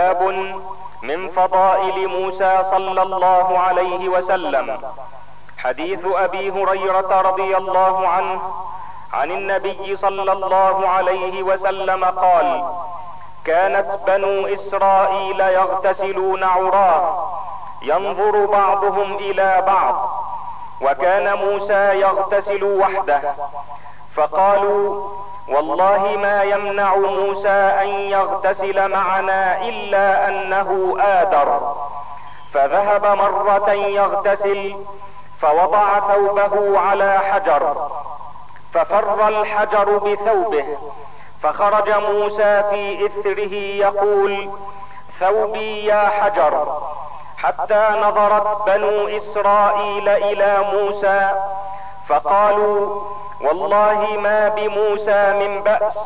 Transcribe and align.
باب 0.00 0.22
من 1.02 1.28
فضائل 1.28 2.08
موسى 2.08 2.62
صلى 2.70 3.02
الله 3.02 3.58
عليه 3.58 4.08
وسلم. 4.08 4.78
حديث 5.58 6.00
أبي 6.04 6.50
هريرة 6.50 7.20
رضي 7.20 7.56
الله 7.56 8.08
عنه 8.08 8.40
عن 9.12 9.30
النبي 9.30 9.96
صلى 9.96 10.32
الله 10.32 10.88
عليه 10.88 11.42
وسلم 11.42 12.04
قال 12.04 12.64
كانت 13.44 13.88
بنو 14.06 14.46
إسرائيل 14.46 15.40
يغتسلون 15.40 16.44
عراة 16.44 17.30
ينظر 17.82 18.46
بعضهم 18.46 19.14
إلى 19.14 19.62
بعض 19.66 19.94
وكان 20.80 21.34
موسى 21.34 22.00
يغتسل 22.00 22.64
وحده 22.64 23.20
فقالوا 24.16 25.08
والله 25.50 26.16
ما 26.16 26.42
يمنع 26.42 26.96
موسى 26.96 27.48
أن 27.82 27.88
يغتسل 27.88 28.88
معنا 28.88 29.62
إلا 29.62 30.28
أنه 30.28 30.96
آدر. 31.00 31.74
فذهب 32.54 33.06
مرة 33.06 33.70
يغتسل 33.70 34.76
فوضع 35.40 36.00
ثوبه 36.00 36.78
على 36.78 37.18
حجر 37.18 37.90
ففر 38.74 39.28
الحجر 39.28 39.98
بثوبه 39.98 40.78
فخرج 41.42 41.90
موسى 41.90 42.62
في 42.70 43.06
إثره 43.06 43.54
يقول 43.54 44.50
ثوبي 45.20 45.84
يا 45.84 46.08
حجر. 46.08 46.82
حتى 47.36 47.90
نظرت 48.02 48.66
بنو 48.66 49.08
إسرائيل 49.16 50.08
إلى 50.08 50.58
موسى 50.72 51.30
فقالوا 52.08 53.02
والله 53.40 54.16
ما 54.22 54.48
بموسى 54.48 55.32
من 55.32 55.62
بأس 55.62 55.98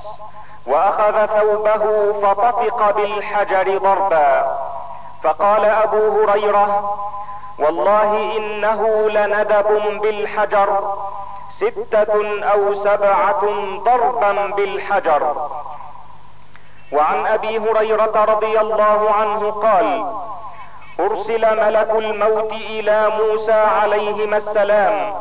وأخذ 0.67 1.27
ثوبه 1.27 2.13
فطفق 2.23 2.91
بالحجر 2.97 3.79
ضربا. 3.79 4.57
فقال 5.23 5.65
أبو 5.65 6.23
هريرة 6.23 6.97
والله 7.59 8.37
إنه 8.37 9.11
لندب 9.11 10.01
بالحجر 10.03 10.95
ستة 11.59 12.43
أو 12.53 12.75
سبعة 12.75 13.43
ضربا 13.85 14.33
بالحجر. 14.57 15.49
وعن 16.93 17.27
أبي 17.27 17.59
هريرة 17.59 18.25
رضي 18.25 18.61
الله 18.61 19.11
عنه 19.11 19.51
قال 19.51 20.07
أرسل 21.01 21.57
ملك 21.67 21.91
الموت 21.91 22.53
إلى 22.53 23.09
موسى 23.19 23.53
عليهما 23.53 24.37
السلام. 24.37 25.15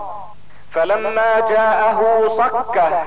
فلما 0.74 1.40
جاءه 1.40 2.28
صكه 2.38 3.04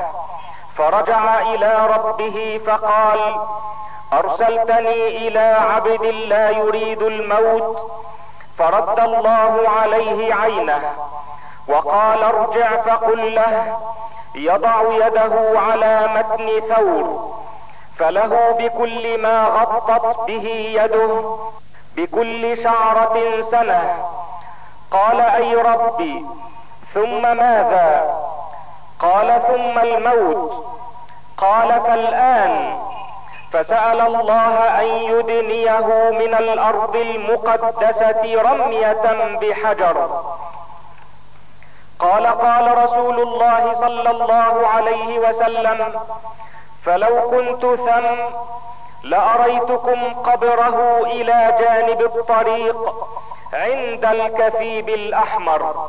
فرجع 0.76 1.40
إلى 1.42 1.86
ربه 1.96 2.60
فقال 2.66 3.36
أرسلتني 4.12 5.28
إلى 5.28 5.56
عبد 5.74 6.04
لا 6.04 6.50
يريد 6.50 7.02
الموت 7.02 7.90
فرد 8.58 9.00
الله 9.00 9.68
عليه 9.68 10.34
عينه 10.34 10.92
وقال 11.68 12.22
ارجع 12.22 12.76
فقل 12.82 13.34
له 13.34 13.76
يضع 14.34 14.82
يده 15.06 15.60
على 15.60 16.08
متن 16.14 16.60
ثور 16.74 17.36
فله 17.98 18.50
بكل 18.58 19.22
ما 19.22 19.44
غطت 19.44 20.26
به 20.26 20.46
يده 20.82 21.36
بكل 21.96 22.62
شعرة 22.64 23.42
سنة 23.50 24.04
قال 24.90 25.20
أي 25.20 25.54
ربي 25.56 26.26
ثم 26.96 27.22
ماذا؟ 27.22 28.16
قال 29.00 29.42
ثم 29.48 29.78
الموت. 29.78 30.66
قال 31.36 31.80
فالآن. 31.80 32.78
فسأل 33.52 34.00
الله 34.00 34.80
أن 34.80 34.86
يدنيه 34.86 36.10
من 36.10 36.34
الأرض 36.34 36.96
المقدسة 36.96 38.42
رمية 38.42 39.36
بحجر. 39.40 40.22
قال 41.98 42.26
قال 42.26 42.84
رسول 42.84 43.20
الله 43.20 43.74
صلى 43.74 44.10
الله 44.10 44.66
عليه 44.66 45.18
وسلم 45.18 46.00
فلو 46.84 47.30
كنت 47.30 47.62
ثم 47.62 48.16
لأريتكم 49.02 50.14
قبره 50.14 51.00
إلى 51.04 51.56
جانب 51.60 52.00
الطريق 52.00 52.94
عند 53.52 54.04
الكثيب 54.04 54.88
الأحمر. 54.88 55.88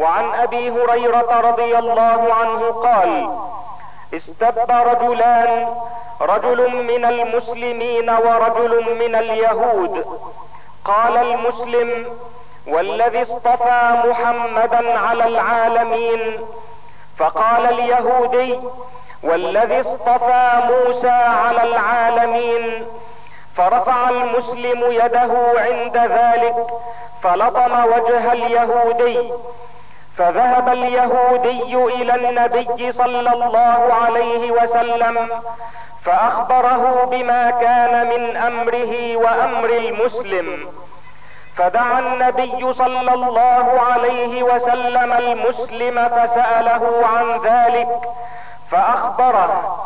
وعن 0.00 0.34
أبي 0.34 0.70
هريرة 0.70 1.40
رضي 1.40 1.78
الله 1.78 2.34
عنه 2.34 2.70
قال 2.70 3.30
استب 4.14 4.70
رجلان 4.70 5.74
رجل 6.20 6.84
من 6.84 7.04
المسلمين 7.04 8.10
ورجل 8.10 8.98
من 8.98 9.14
اليهود. 9.14 10.04
قال 10.84 11.16
المسلم 11.16 12.06
والذي 12.66 13.22
اصطفى 13.22 14.02
محمدا 14.04 14.98
على 14.98 15.24
العالمين. 15.26 16.40
فقال 17.18 17.66
اليهودي 17.66 18.58
والذي 19.22 19.80
اصطفى 19.80 20.60
موسى 20.70 21.08
على 21.44 21.62
العالمين. 21.62 22.86
فرفع 23.56 24.10
المسلم 24.10 24.92
يده 24.92 25.32
عند 25.56 25.96
ذلك 25.96 26.56
فلطم 27.22 27.84
وجه 27.84 28.32
اليهودي. 28.32 29.32
فذهب 30.20 30.68
اليهودي 30.68 31.74
إلى 31.74 32.14
النبي 32.14 32.92
صلى 32.92 33.32
الله 33.32 33.94
عليه 34.02 34.50
وسلم 34.50 35.28
فأخبره 36.04 37.04
بما 37.10 37.50
كان 37.50 38.06
من 38.06 38.36
أمره 38.36 39.16
وأمر 39.16 39.68
المسلم. 39.70 40.68
فدعا 41.56 41.98
النبي 41.98 42.72
صلى 42.72 43.14
الله 43.14 43.80
عليه 43.92 44.42
وسلم 44.42 45.12
المسلم 45.12 46.08
فسأله 46.08 47.02
عن 47.06 47.40
ذلك 47.44 47.88
فأخبره. 48.70 49.84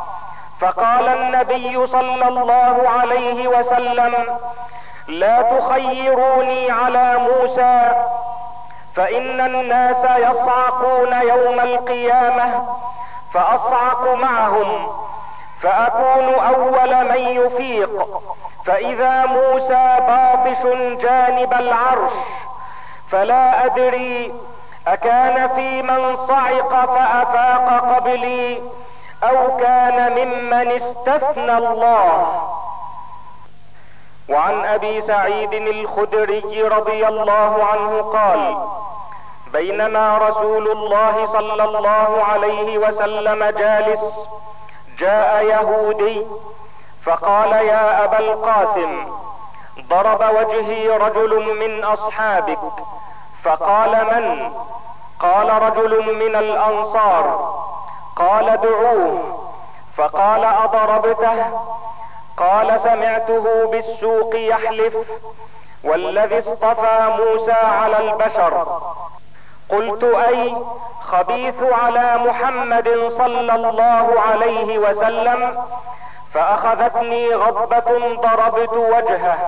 فقال 0.61 1.09
النبي 1.09 1.87
صلى 1.87 2.29
الله 2.29 2.89
عليه 3.01 3.49
وسلم 3.49 4.15
لا 5.09 5.43
تخيروني 5.43 6.71
على 6.71 7.19
موسى 7.19 7.93
فإن 8.97 9.41
الناس 9.41 10.05
يصعقون 10.05 11.13
يوم 11.13 11.61
القيامة 11.61 12.67
فأصعق 13.35 14.15
معهم 14.15 14.93
فأكون 15.63 16.35
أول 16.35 17.05
من 17.09 17.19
يفيق. 17.19 18.09
فإذا 18.67 19.27
موسى 19.27 19.97
باطش 20.09 20.63
جانب 21.03 21.53
العرش 21.53 22.13
فلا 23.11 23.65
أدري 23.65 24.35
أكان 24.87 25.49
في 25.49 25.83
من 25.83 26.17
صعق 26.17 26.71
فأفاق 26.71 27.95
قبلي 27.95 28.63
أو 29.23 29.57
كان 29.57 30.13
ممن 30.13 30.71
استثنى 30.73 31.57
الله. 31.59 32.41
وعن 34.29 34.65
أبي 34.65 35.01
سعيد 35.01 35.53
الخدري 35.53 36.63
رضي 36.63 37.09
الله 37.09 37.65
عنه 37.65 38.01
قال 38.03 38.57
بينما 39.55 40.19
رسول 40.19 40.71
الله 40.71 41.27
صلى 41.27 41.65
الله 41.65 42.11
عليه 42.33 42.79
وسلم 42.79 43.45
جالس. 43.45 44.05
جاء 44.99 45.45
يهودي 45.45 46.27
فقال 47.05 47.53
يا 47.53 48.05
أبا 48.05 48.19
القاسم 48.19 48.93
ضرب 49.89 50.23
وجهي 50.37 50.89
رجل 50.89 51.33
من 51.61 51.85
أصحابك. 51.85 52.59
فقال 53.45 53.91
من؟ 53.91 54.53
قال 55.21 55.63
رجل 55.63 56.15
من 56.15 56.37
الأنصار. 56.37 57.55
قال 58.17 58.61
دعوه. 58.61 59.19
فقال 59.97 60.45
أضربته؟ 60.45 61.39
قال 62.37 62.81
سمعته 62.81 63.67
بالسوق 63.71 64.37
يحلف 64.37 64.95
والذي 65.85 66.39
اصطفى 66.39 67.17
موسى 67.19 67.53
على 67.53 67.99
البشر. 67.99 68.83
قلت 69.71 70.05
أي 70.05 70.57
خبيث 71.01 71.55
على 71.63 72.19
محمد 72.19 72.89
صلى 73.19 73.55
الله 73.55 74.21
عليه 74.29 74.79
وسلم 74.79 75.65
فأخذتني 76.35 77.35
غضبة 77.35 78.15
ضربت 78.23 78.73
وجهه 78.73 79.39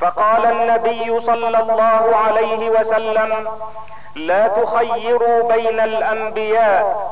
فقال 0.00 0.46
النبي 0.46 1.20
صلى 1.20 1.58
الله 1.60 2.16
عليه 2.26 2.70
وسلم 2.70 3.48
لا 4.14 4.48
تخيروا 4.48 5.48
بين 5.52 5.80
الأنبياء 5.80 7.10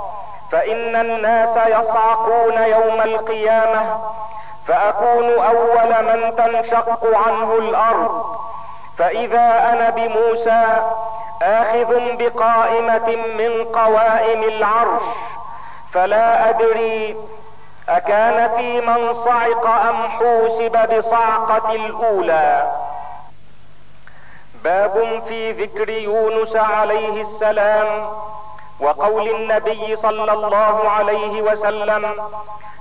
فإن 0.52 0.96
الناس 0.96 1.56
يصعقون 1.66 2.52
يوم 2.62 3.00
القيامة 3.00 3.98
فأكون 4.66 5.24
أول 5.38 6.04
من 6.04 6.36
تنشق 6.36 7.06
عنه 7.26 7.54
الأرض. 7.54 8.36
فإذا 8.98 9.70
أنا 9.72 9.90
بموسى 9.90 10.64
آخذ 11.42 12.16
بقائمة 12.16 13.16
من 13.38 13.64
قوائم 13.64 14.42
العرش 14.42 15.02
فلا 15.92 16.48
أدري 16.48 17.16
أكان 17.88 18.56
في 18.56 18.80
من 18.80 19.14
صعق 19.14 19.66
أم 19.66 20.08
حوسب 20.08 20.96
بصعقة 20.98 21.72
الأولى. 21.74 22.70
باب 24.64 25.22
في 25.28 25.52
ذكر 25.52 25.88
يونس 25.88 26.56
عليه 26.56 27.20
السلام 27.20 28.10
وقول 28.80 29.28
النبي 29.28 29.96
صلى 29.96 30.32
الله 30.32 30.88
عليه 30.90 31.42
وسلم 31.42 32.14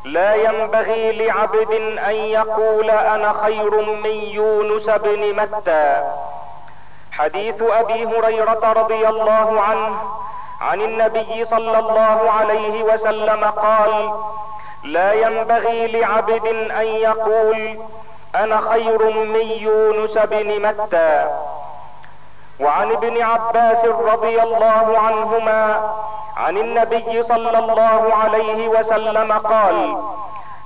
لا 0.05 0.35
ينبغي 0.35 1.11
لعبد 1.11 1.71
أن 2.07 2.15
يقول 2.15 2.89
أنا 2.89 3.33
خير 3.43 3.81
من 3.81 4.11
يونس 4.11 4.89
بن 4.89 5.35
متى. 5.35 6.03
حديث 7.11 7.61
أبي 7.61 8.05
هريرة 8.05 8.73
رضي 8.73 9.07
الله 9.07 9.61
عنه 9.61 9.97
عن 10.61 10.81
النبي 10.81 11.45
صلى 11.45 11.79
الله 11.79 12.31
عليه 12.31 12.83
وسلم 12.83 13.43
قال 13.43 14.13
لا 14.83 15.13
ينبغي 15.13 15.87
لعبد 15.87 16.45
أن 16.71 16.85
يقول 16.85 17.79
أنا 18.35 18.61
خير 18.61 19.09
من 19.25 19.45
يونس 19.51 20.17
بن 20.17 20.67
متى. 20.67 21.27
وعن 22.59 22.91
ابن 22.91 23.21
عباس 23.21 23.85
رضي 23.85 24.41
الله 24.43 24.99
عنهما 24.99 25.91
عن 26.37 26.57
النبي 26.57 27.23
صلى 27.23 27.59
الله 27.59 28.13
عليه 28.23 28.67
وسلم 28.67 29.31
قال 29.33 29.97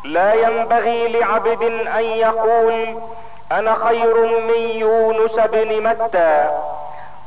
لا 0.04 0.34
ينبغي 0.34 1.08
لعبد 1.08 1.64
أن 1.98 2.04
يقول 2.04 2.98
أنا 3.52 3.76
خير 3.76 4.42
من 4.42 4.70
يونس 4.80 5.36
بن 5.40 5.84
متى 5.90 6.50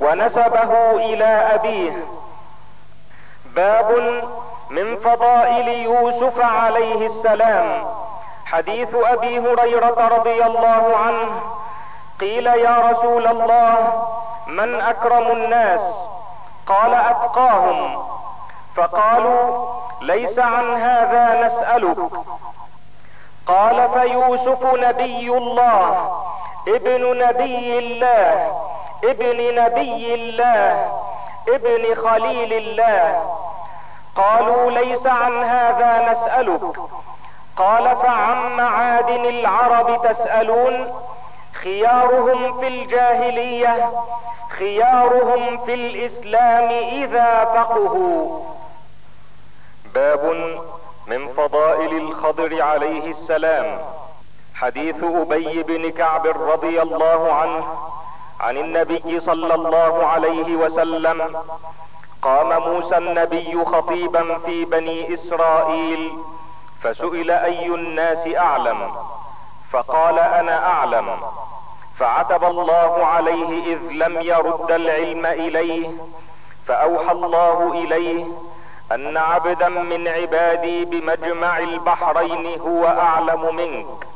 ونسبه 0.00 0.90
إلى 0.96 1.24
أبيه. 1.54 1.92
باب 3.56 3.90
من 4.70 4.96
فضائل 4.96 5.68
يوسف 5.68 6.40
عليه 6.40 7.06
السلام 7.06 7.86
حديث 8.46 8.88
أبي 8.94 9.38
هريرة 9.38 10.08
رضي 10.18 10.44
الله 10.44 10.96
عنه 10.96 11.40
قيل 12.20 12.46
يا 12.46 12.76
رسول 12.90 13.26
الله 13.26 14.04
من 14.46 14.80
أكرم 14.80 15.26
الناس؟ 15.32 15.80
قال 16.66 16.94
أتقاهم. 16.94 18.04
فقالوا 18.76 19.66
ليس 20.00 20.38
عن 20.38 20.74
هذا 20.74 21.46
نسألك. 21.46 21.96
قال 23.46 23.88
فيوسف 23.94 24.74
نبي 24.74 25.28
الله 25.28 26.12
ابن 26.68 27.18
نبي 27.18 27.78
الله 27.78 28.52
ابن 29.04 29.54
نبي 29.62 30.14
الله 30.14 30.90
ابن 31.48 32.08
خليل 32.08 32.52
الله. 32.52 33.22
قالوا 34.16 34.70
ليس 34.70 35.06
عن 35.06 35.44
هذا 35.44 36.12
نسألك. 36.12 36.80
قال 37.56 37.96
فعم 37.96 38.56
معاد 38.56 39.10
العرب 39.10 40.02
تسألون؟ 40.02 40.94
خيارهم 41.64 42.60
في 42.60 42.68
الجاهلية 42.68 43.90
خيارهم 44.58 45.64
في 45.66 45.74
الإسلام 45.74 46.68
إذا 47.02 47.44
فقهوا. 47.44 48.40
باب 49.94 50.24
من 51.06 51.28
فضائل 51.28 51.96
الخضر 51.96 52.62
عليه 52.62 53.10
السلام. 53.10 53.78
حديث 54.54 55.04
أبي 55.04 55.62
بن 55.62 55.90
كعب 55.90 56.26
رضي 56.26 56.82
الله 56.82 57.32
عنه 57.32 57.64
عن 58.40 58.56
النبي 58.56 59.20
صلى 59.20 59.54
الله 59.54 60.06
عليه 60.06 60.56
وسلم 60.56 61.44
قام 62.22 62.62
موسى 62.62 62.96
النبي 62.96 63.64
خطيبا 63.64 64.38
في 64.38 64.64
بني 64.64 65.14
إسرائيل 65.14 66.12
فسئل 66.82 67.30
أي 67.30 67.66
الناس 67.66 68.28
أعلم؟ 68.36 68.92
فقال 69.72 70.18
أنا 70.18 70.66
أعلم. 70.66 71.16
فعتب 71.98 72.44
الله 72.44 73.06
عليه 73.06 73.74
إذ 73.74 73.78
لم 73.90 74.20
يرد 74.20 74.70
العلم 74.70 75.26
إليه 75.26 75.90
فأوحى 76.66 77.12
الله 77.12 77.72
إليه 77.72 78.24
أن 78.92 79.16
عبدا 79.16 79.68
من 79.68 80.08
عبادي 80.08 80.84
بمجمع 80.84 81.58
البحرين 81.58 82.60
هو 82.60 82.86
أعلم 82.86 83.56
منك. 83.56 84.06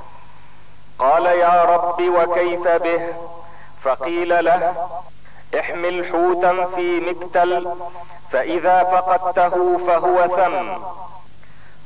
قال 0.99 1.27
يا 1.27 1.65
رب 1.65 2.03
وكيف 2.03 2.69
به؟ 2.69 3.15
فقيل 3.83 4.45
له 4.45 4.89
احمل 5.61 6.07
حوتا 6.13 6.67
في 6.77 7.01
مكتل 7.01 7.75
فإذا 8.33 8.85
فقدته 8.85 9.79
فهو 9.87 10.27
ثم. 10.27 10.83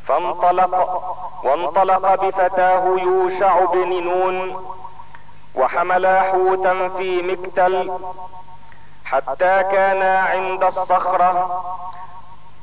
فانطلق 0.07 1.03
وانطلق 1.45 2.15
بفتاه 2.15 2.97
يوشع 2.99 3.65
بن 3.65 4.03
نون 4.05 4.65
وحملا 5.55 6.23
حوتا 6.23 6.89
في 6.89 7.23
مكتل 7.23 7.93
حتى 9.05 9.63
كانا 9.73 10.19
عند 10.19 10.65
الصخرة 10.65 11.63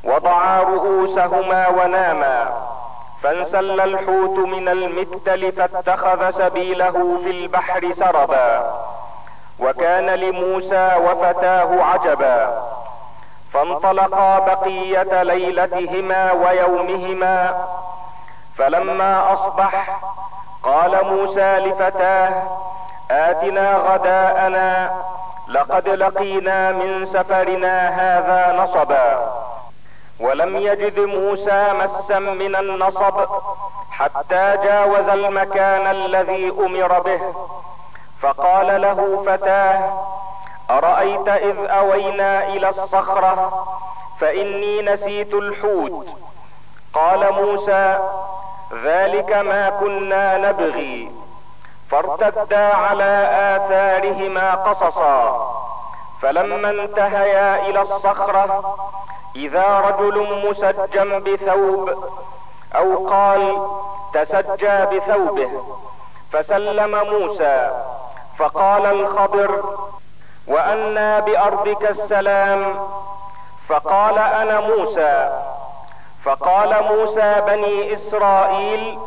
وضعا 0.03 0.59
رؤوسهما 0.62 1.68
وناما 1.68 2.50
فانسل 3.24 3.80
الحوت 3.81 4.38
من 4.47 4.68
المكتل 4.69 5.51
فاتخذ 5.51 6.30
سبيله 6.31 7.18
في 7.24 7.30
البحر 7.31 7.94
سربا 7.94 8.74
وكان 9.59 10.06
لموسى 10.06 10.95
وفتاه 10.95 11.83
عجبا 11.83 12.63
فانطلقا 13.53 14.39
بقية 14.39 15.24
ليلتهما 15.24 16.31
ويومهما 16.31 17.65
فلما 18.57 19.33
أصبح 19.33 20.00
قال 20.63 21.06
موسى 21.06 21.59
لفتاه 21.59 22.44
آتنا 23.11 23.77
غداءنا 23.77 24.91
لقد 25.47 25.89
لقينا 25.89 26.71
من 26.71 27.06
سفرنا 27.06 27.89
هذا 27.89 28.56
نصبا. 28.63 29.33
ولم 30.19 30.57
يجد 30.57 31.00
موسى 31.00 31.73
مسا 31.73 32.19
من 32.19 32.56
النصب 32.56 33.27
حتى 33.91 34.57
جاوز 34.63 35.09
المكان 35.09 35.88
الذي 35.88 36.50
أمر 36.50 37.00
به. 37.00 37.21
فقال 38.21 38.81
له 38.81 39.23
فتاه 39.25 39.79
أرأيت 40.69 41.27
إذ 41.27 41.56
أوينا 41.59 42.47
إلى 42.47 42.69
الصخرة 42.69 43.65
فإني 44.19 44.81
نسيت 44.81 45.33
الحوت. 45.33 46.07
قال 46.94 47.33
موسى 47.33 48.00
ذلك 48.83 49.33
ما 49.33 49.69
كنا 49.69 50.38
نبغي. 50.38 51.11
فارتدا 51.91 52.75
على 52.75 53.30
آثارهما 53.56 54.56
قصصا. 54.56 55.49
فلما 56.21 56.69
انتهيا 56.69 57.69
إلى 57.69 57.81
الصخرة 57.81 58.75
إذا 59.35 59.80
رجل 59.80 60.49
مسجى 60.49 61.19
بثوب 61.19 62.04
أو 62.75 63.07
قال 63.07 63.68
تسجى 64.13 64.85
بثوبه 64.85 65.49
فسلم 66.31 67.04
موسى 67.11 67.71
فقال 68.37 68.85
الخضر 68.85 69.78
وأنى 70.47 71.21
بأرضك 71.21 71.90
السلام 71.90 72.90
فقال 73.69 74.18
أنا 74.18 74.59
موسى. 74.59 75.42
فقال 76.25 76.83
موسى 76.83 77.42
بني 77.47 77.94
إسرائيل 77.94 78.99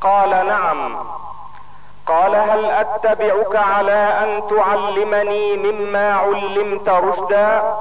قال 0.00 0.30
نعم. 0.30 1.06
قال 2.08 2.34
هل 2.34 2.64
أتبعك 2.64 3.56
على 3.56 4.12
أن 4.22 4.42
تعلمني 4.50 5.56
مما 5.56 6.14
علمت 6.14 6.88
رشدا؟ 6.88 7.74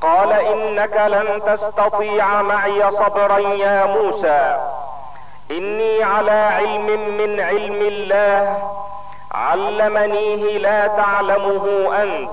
قال 0.00 0.32
إنك 0.32 0.96
لن 0.96 1.42
تستطيع 1.46 2.42
معي 2.42 2.90
صبرا 2.90 3.38
يا 3.38 3.86
موسى. 3.86 4.56
إني 5.50 6.02
على 6.02 6.30
علم 6.30 6.86
من 7.18 7.40
علم 7.40 7.82
الله. 7.82 8.58
علمنيه 9.34 10.58
لا 10.58 10.86
تعلمه 10.86 11.94
أنت. 12.02 12.30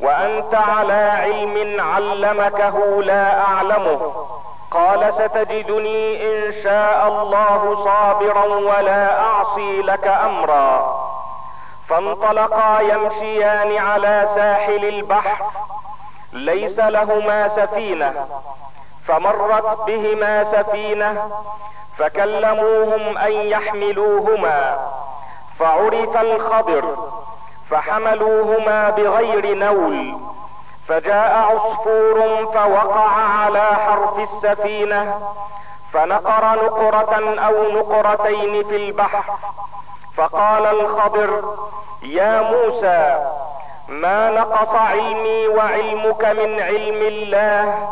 وأنت 0.00 0.54
على 0.54 1.12
علم 1.22 1.80
علمكه 1.80 3.02
لا 3.02 3.40
أعلمه. 3.40 4.26
قال 4.70 5.12
ستجدني 5.14 6.22
إن 6.28 6.52
شاء 6.62 7.08
الله 7.08 7.84
صابرا 7.84 8.44
ولا 8.44 9.20
أعصي 9.20 9.82
لك 9.82 10.06
أمرا. 10.06 10.98
فانطلقا 11.88 12.80
يمشيان 12.80 13.76
على 13.76 14.28
ساحل 14.34 14.84
البحر 14.84 15.44
ليس 16.32 16.78
لهما 16.80 17.48
سفينة. 17.48 18.26
فمرت 19.06 19.86
بهما 19.86 20.44
سفينة 20.44 21.30
فكلموهم 21.98 23.18
أن 23.18 23.32
يحملوهما. 23.32 24.78
فعرف 25.58 26.16
الخضر 26.16 26.96
فحملوهما 27.70 28.90
بغير 28.90 29.54
نول. 29.54 30.20
فجاء 30.88 31.32
عصفور 31.54 32.46
فوقع 32.54 33.08
على 33.10 33.62
حرف 33.62 34.18
السفينة 34.18 35.20
فنقر 35.92 36.64
نقرة 36.64 37.40
أو 37.46 37.72
نقرتين 37.72 38.64
في 38.64 38.76
البحر. 38.76 39.24
فقال 40.16 40.66
الخضر 40.66 41.56
يا 42.02 42.42
موسى 42.42 43.30
ما 43.88 44.30
نقص 44.30 44.74
علمي 44.74 45.48
وعلمك 45.48 46.24
من 46.24 46.60
علم 46.60 47.02
الله 47.02 47.88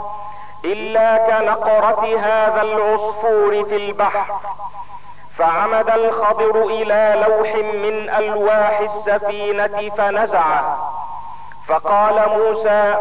إلا 0.64 1.16
كنقرة 1.16 2.18
هذا 2.18 2.62
العصفور 2.62 3.64
في 3.64 3.76
البحر. 3.76 4.24
فعمد 5.38 5.90
الخضر 5.90 6.64
إلى 6.64 7.24
لوح 7.28 7.54
من 7.54 8.10
ألواح 8.10 8.80
السفينة 8.80 9.90
فنزعه 9.96 10.95
فقال 11.68 12.28
موسى 12.38 12.94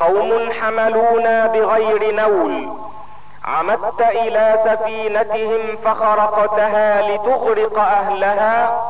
قوم 0.00 0.52
حملونا 0.52 1.46
بغير 1.46 2.14
نول. 2.14 2.68
عمدت 3.44 4.00
إلى 4.00 4.58
سفينتهم 4.64 5.76
فخرقتها 5.84 7.02
لتغرق 7.02 7.78
أهلها. 7.78 8.82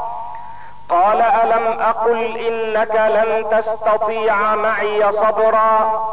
قال 0.88 1.22
ألم 1.22 1.80
أقل 1.80 2.36
إنك 2.36 2.94
لن 2.94 3.58
تستطيع 3.58 4.54
معي 4.54 5.12
صبرا؟ 5.12 6.04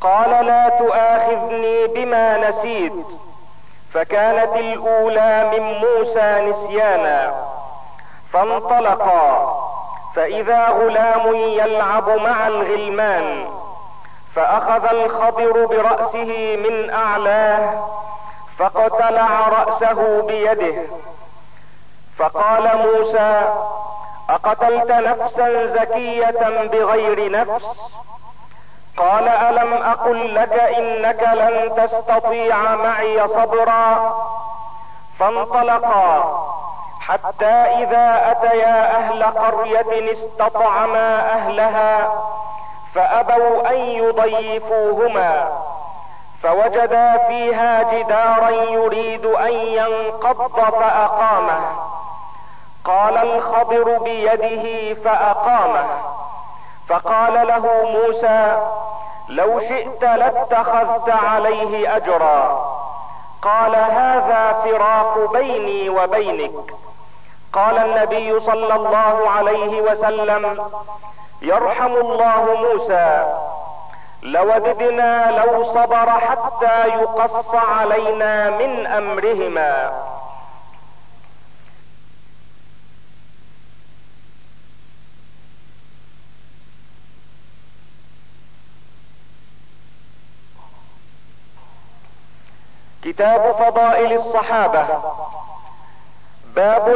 قال 0.00 0.46
لا 0.46 0.68
تؤاخذني 0.68 1.86
بما 1.86 2.48
نسيت. 2.48 3.06
فكانت 3.94 4.56
الأولى 4.56 5.50
من 5.52 5.78
موسى 5.78 6.50
نسيانا. 6.50 7.34
فانطلقا. 8.32 9.69
فإذا 10.14 10.68
غلام 10.68 11.34
يلعب 11.34 12.08
مع 12.08 12.46
الغلمان 12.48 13.46
فأخذ 14.34 14.84
الخضر 14.84 15.66
برأسه 15.66 16.56
من 16.56 16.90
أعلاه 16.90 17.88
فاقتلع 18.58 19.48
رأسه 19.48 20.22
بيده 20.22 20.82
فقال 22.18 22.70
موسى 22.76 23.42
أقتلت 24.30 24.90
نفسا 24.90 25.66
زكية 25.66 26.68
بغير 26.72 27.30
نفس؟ 27.30 27.80
قال 28.96 29.28
ألم 29.28 29.72
أقل 29.72 30.34
لك 30.34 30.52
إنك 30.52 31.22
لن 31.22 31.84
تستطيع 31.84 32.74
معي 32.74 33.28
صبرا؟ 33.28 34.14
فانطلقا. 35.18 36.24
حتى 37.10 37.46
إذا 37.46 38.30
أتيا 38.30 38.96
أهل 38.96 39.24
قرية 39.24 40.12
استطعما 40.12 41.32
أهلها 41.32 42.12
فأبوا 42.94 43.70
أن 43.70 43.76
يضيفوهما 43.76 45.48
فوجدا 46.42 47.18
فيها 47.28 47.82
جدارا 47.92 48.50
يريد 48.50 49.26
أن 49.26 49.52
ينقض 49.52 50.50
فأقامه. 50.72 51.60
قال 52.84 53.16
الخضر 53.16 53.98
بيده 53.98 54.94
فأقامه. 54.94 55.86
فقال 56.88 57.46
له 57.48 57.84
موسى 57.84 58.58
لو 59.28 59.60
شئت 59.60 60.02
لاتخذت 60.02 61.10
عليه 61.10 61.96
اجرا. 61.96 62.70
قال 63.42 63.76
هذا 63.76 64.62
فراق 64.64 65.32
بيني 65.32 65.88
وبينك. 65.88 66.74
قال 67.52 67.78
النبي 67.78 68.40
صلى 68.40 68.74
الله 68.74 69.30
عليه 69.30 69.80
وسلم 69.80 70.70
يرحم 71.42 71.92
الله 71.96 72.54
موسى 72.54 73.34
لوددنا 74.22 75.30
لو 75.30 75.64
صبر 75.74 76.10
حتى 76.10 76.88
يقص 76.88 77.54
علينا 77.54 78.50
من 78.50 78.86
أمرهما. 78.86 79.92
كتاب 93.02 93.52
فضائل 93.52 94.12
الصحابة. 94.12 94.86
باب 96.56 96.88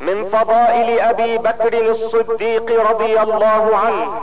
من 0.00 0.28
فضائل 0.28 1.00
أبي 1.00 1.38
بكر 1.38 1.90
الصديق 1.90 2.90
رضي 2.90 3.20
الله 3.20 3.76
عنه. 3.76 4.20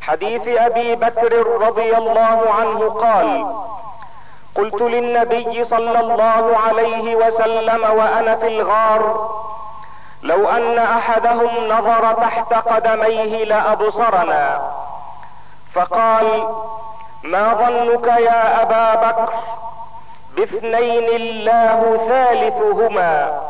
حديث 0.00 0.48
أبي 0.48 0.94
بكر 0.94 1.46
رضي 1.60 1.96
الله 1.96 2.50
عنه 2.58 2.90
قال 2.90 3.46
قلت 4.54 4.82
للنبي 4.82 5.64
صلى 5.64 6.00
الله 6.00 6.56
عليه 6.66 7.16
وسلم 7.16 7.84
وأنا 7.84 8.36
في 8.36 8.46
الغار 8.46 9.30
لو 10.22 10.48
أن 10.48 10.78
أحدهم 10.78 11.68
نظر 11.68 12.12
تحت 12.12 12.54
قدميه 12.54 13.44
لأبصرنا. 13.44 14.72
فقال 15.74 16.48
ما 17.22 17.54
ظنك 17.54 18.06
يا 18.06 18.62
أبا 18.62 18.94
بكر؟ 18.94 19.32
باثنين 20.36 21.08
الله 21.08 22.06
ثالثهما. 22.08 23.40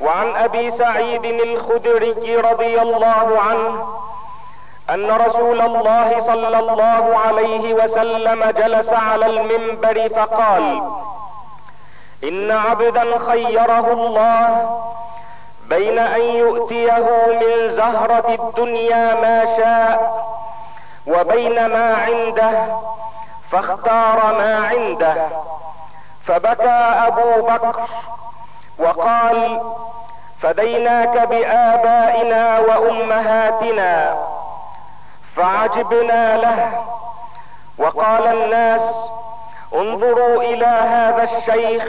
وعن 0.00 0.36
أبي 0.36 0.70
سعيد 0.70 1.24
الخدري 1.24 2.36
رضي 2.36 2.82
الله 2.82 3.40
عنه 3.40 3.86
أن 4.90 5.10
رسول 5.10 5.60
الله 5.60 6.20
صلى 6.20 6.58
الله 6.58 7.18
عليه 7.26 7.74
وسلم 7.74 8.44
جلس 8.50 8.92
على 8.92 9.26
المنبر 9.26 10.08
فقال 10.08 10.82
إن 12.24 12.50
عبدا 12.50 13.18
خيره 13.18 13.92
الله 13.92 14.78
بين 15.68 15.98
أن 15.98 16.20
يؤتيه 16.20 17.06
من 17.40 17.68
زهرة 17.68 18.34
الدنيا 18.34 19.14
ما 19.14 19.56
شاء 19.56 20.24
وبين 21.06 21.66
ما 21.66 21.94
عنده 21.94 22.66
فاختار 23.54 24.34
ما 24.38 24.66
عنده. 24.66 25.26
فبكى 26.26 26.68
أبو 27.06 27.46
بكر 27.46 27.80
وقال 28.78 29.60
فديناك 30.40 31.28
بآبائنا 31.28 32.58
وأمهاتنا 32.58 34.16
فعجبنا 35.36 36.36
له. 36.36 36.84
وقال 37.78 38.26
الناس 38.26 38.94
انظروا 39.74 40.42
إلى 40.42 40.66
هذا 40.66 41.22
الشيخ 41.22 41.84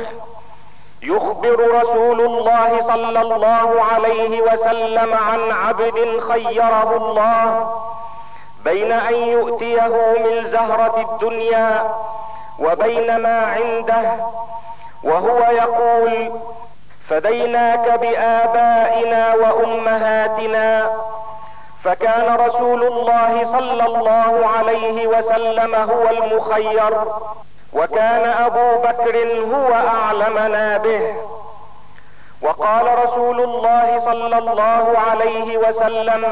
يخبر 1.02 1.82
رسول 1.82 2.22
الله 2.22 2.82
صلى 2.82 3.22
الله 3.22 3.84
عليه 3.94 4.42
وسلم 4.42 5.14
عن 5.14 5.52
عبد 5.52 6.20
خيره 6.30 6.98
الله 6.98 7.72
بين 8.66 8.92
أن 8.92 9.16
يؤتيه 9.16 9.94
من 10.26 10.44
زهرة 10.44 10.96
الدنيا 11.10 11.70
وبين 12.60 13.18
ما 13.18 13.38
عنده 13.46 14.12
وهو 15.04 15.40
يقول 15.52 16.32
فديناك 17.10 18.00
بآبائنا 18.00 19.36
وأمهاتنا. 19.36 20.90
فكان 21.84 22.36
رسول 22.36 22.84
الله 22.84 23.44
صلى 23.52 23.86
الله 23.86 24.50
عليه 24.58 25.08
وسلم 25.08 25.76
هو 25.76 26.10
المخير 26.10 26.94
وكان 27.74 28.26
أبو 28.46 28.68
بكر 28.84 29.16
هو 29.54 29.74
أعلمنا 29.74 30.78
به. 30.78 31.16
وقال 32.42 32.86
رسول 33.04 33.42
الله 33.42 34.00
صلى 34.00 34.38
الله 34.38 34.86
عليه 35.10 35.58
وسلم 35.58 36.24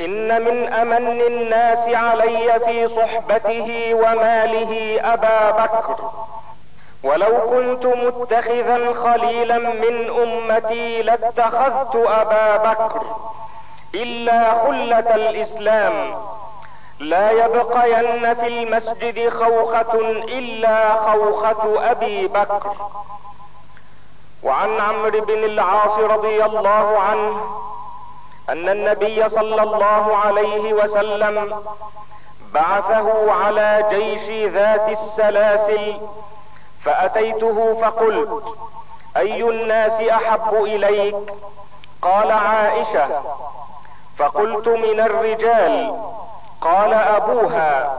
إن 0.00 0.44
من 0.44 0.72
أمن 0.72 1.20
الناس 1.20 1.88
علي 1.88 2.60
في 2.60 2.88
صحبته 2.88 3.94
وماله 3.94 5.00
أبا 5.12 5.50
بكر. 5.50 6.10
ولو 7.04 7.50
كنت 7.50 7.86
متخذا 7.86 8.94
خليلا 9.04 9.58
من 9.58 10.10
أمتي 10.22 11.02
لاتخذت 11.02 11.96
أبا 11.96 12.56
بكر 12.56 13.02
إلا 13.94 14.64
خلة 14.64 15.14
الإسلام. 15.14 16.14
لا 16.98 17.30
يبقين 17.30 18.34
في 18.34 18.46
المسجد 18.46 19.28
خوخة 19.28 20.00
إلا 20.28 20.94
خوخة 20.94 21.90
أبي 21.90 22.26
بكر. 22.26 22.72
وعن 24.42 24.80
عمرو 24.80 25.20
بن 25.20 25.44
العاص 25.44 25.98
رضي 25.98 26.44
الله 26.44 26.98
عنه 26.98 27.40
أن 28.48 28.68
النبي 28.68 29.28
صلى 29.28 29.62
الله 29.62 30.16
عليه 30.16 30.72
وسلم 30.72 31.62
بعثه 32.54 33.32
على 33.32 33.86
جيش 33.90 34.52
ذات 34.52 34.88
السلاسل 34.88 36.00
فأتيته 36.84 37.78
فقلت 37.82 38.44
أي 39.16 39.42
الناس 39.42 40.00
أحب 40.00 40.54
إليك؟ 40.54 41.16
قال 42.02 42.32
عائشة. 42.32 43.08
فقلت 44.18 44.68
من 44.68 45.00
الرجال. 45.00 46.00
قال 46.60 46.92
أبوها. 46.94 47.98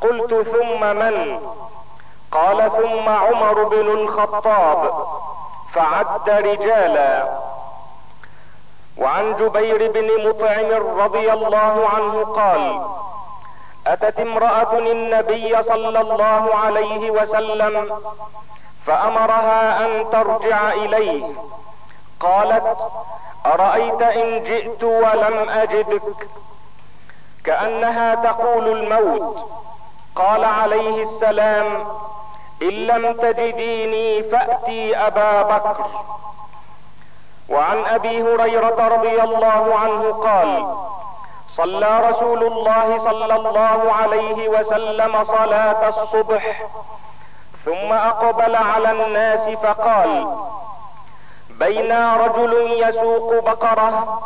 قلت 0.00 0.48
ثم 0.48 0.96
من؟ 0.96 1.40
قال 2.32 2.70
ثم 2.72 3.08
عمر 3.08 3.64
بن 3.64 3.88
الخطاب. 3.90 5.06
فعد 5.72 6.30
رجالا. 6.30 7.38
وعن 8.98 9.36
جبير 9.36 9.90
بن 9.92 10.28
مطعم 10.28 10.98
رضي 11.00 11.32
الله 11.32 11.88
عنه 11.94 12.24
قال 12.24 12.80
أتت 13.86 14.20
امرأة 14.20 14.78
النبي 14.78 15.62
صلى 15.62 16.00
الله 16.00 16.54
عليه 16.54 17.10
وسلم 17.10 17.98
فأمرها 18.86 19.86
أن 19.86 20.10
ترجع 20.10 20.72
إليه. 20.72 21.24
قالت 22.20 22.78
أرأيت 23.46 24.02
إن 24.02 24.44
جئت 24.44 24.84
ولم 24.84 25.48
أجدك؟ 25.48 26.28
كأنها 27.44 28.14
تقول 28.14 28.68
الموت. 28.68 29.50
قال 30.16 30.44
عليه 30.44 31.02
السلام 31.02 31.86
إن 32.62 32.68
لم 32.68 33.12
تجديني 33.12 34.22
فأتي 34.22 34.96
أبا 34.96 35.42
بكر. 35.42 35.86
وعن 37.48 37.84
أبي 37.84 38.22
هريرة 38.22 38.88
رضي 38.88 39.22
الله 39.22 39.74
عنه 39.78 40.12
قال 40.12 40.66
صلى 41.48 42.00
رسول 42.10 42.42
الله 42.46 42.98
صلى 42.98 43.36
الله 43.36 43.92
عليه 43.92 44.48
وسلم 44.48 45.24
صلاة 45.24 45.88
الصبح 45.88 46.62
ثم 47.64 47.92
أقبل 47.92 48.56
على 48.56 48.90
الناس 48.90 49.48
فقال 49.48 50.26
بينا 51.50 52.16
رجل 52.16 52.82
يسوق 52.88 53.44
بقرة 53.44 54.20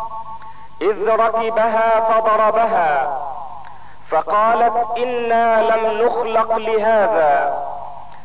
إذ 0.80 1.08
ركبها 1.08 2.00
فضربها 2.00 3.18
فقالت 4.10 4.98
إنا 4.98 5.62
لم 5.62 6.06
نخلق 6.06 6.56
لهذا 6.56 7.58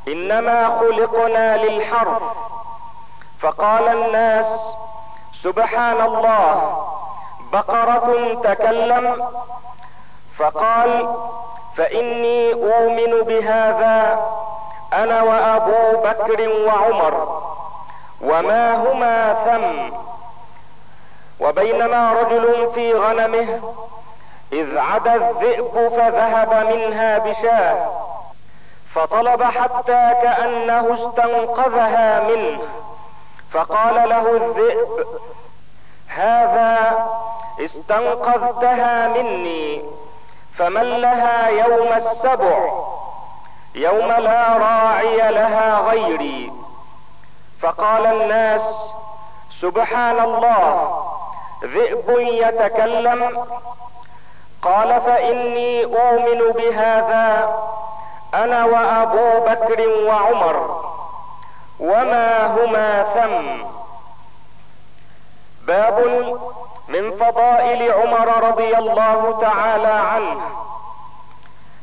إنما 0.07 0.77
خلقنا 0.79 1.57
للحرث 1.57 2.21
فقال 3.43 3.87
الناس 3.87 4.45
سبحان 5.43 6.01
الله 6.01 6.77
بقرة 7.53 8.33
تكلم. 8.43 9.27
فقال 10.37 11.15
فإني 11.77 12.53
أؤمن 12.53 13.21
بهذا 13.27 14.27
أنا 14.93 15.23
وأبو 15.23 16.01
بكر 16.03 16.49
وعمر 16.49 17.41
وما 18.21 18.75
هما 18.75 19.33
ثم. 19.33 19.95
وبينما 21.39 22.13
رجل 22.13 22.71
في 22.75 22.93
غنمه 22.93 23.59
إذ 24.53 24.77
عدا 24.77 25.15
الذئب 25.15 25.91
فذهب 25.97 26.67
منها 26.67 27.17
بشاه 27.17 27.89
فطلب 28.95 29.43
حتى 29.43 30.13
كأنه 30.21 30.93
استنقذها 30.93 32.19
منه. 32.19 32.59
فقال 33.53 34.09
له 34.09 34.35
الذئب 34.35 35.07
هذا 36.07 37.07
استنقذتها 37.59 39.07
مني 39.07 39.83
فمن 40.55 41.01
لها 41.01 41.47
يوم 41.47 41.93
السبع؟ 41.93 42.73
يوم 43.75 44.11
لا 44.11 44.57
راعي 44.57 45.31
لها 45.31 45.79
غيري. 45.79 46.51
فقال 47.61 48.05
الناس 48.05 48.75
سبحان 49.61 50.19
الله 50.19 51.03
ذئب 51.63 52.09
يتكلم 52.19 53.45
قال 54.61 55.01
فإني 55.01 55.83
أؤمن 55.83 56.51
بهذا 56.51 57.55
أنا 58.33 58.65
وأبو 58.65 59.45
بكر 59.45 59.89
وعمر. 60.07 60.83
وما 61.83 62.45
هما 62.45 63.03
ثم 63.03 63.63
باب 65.67 65.99
من 66.87 67.11
فضائل 67.11 67.91
عمر 67.91 68.47
رضي 68.49 68.77
الله 68.77 69.37
تعالى 69.41 69.87
عنه. 69.87 70.41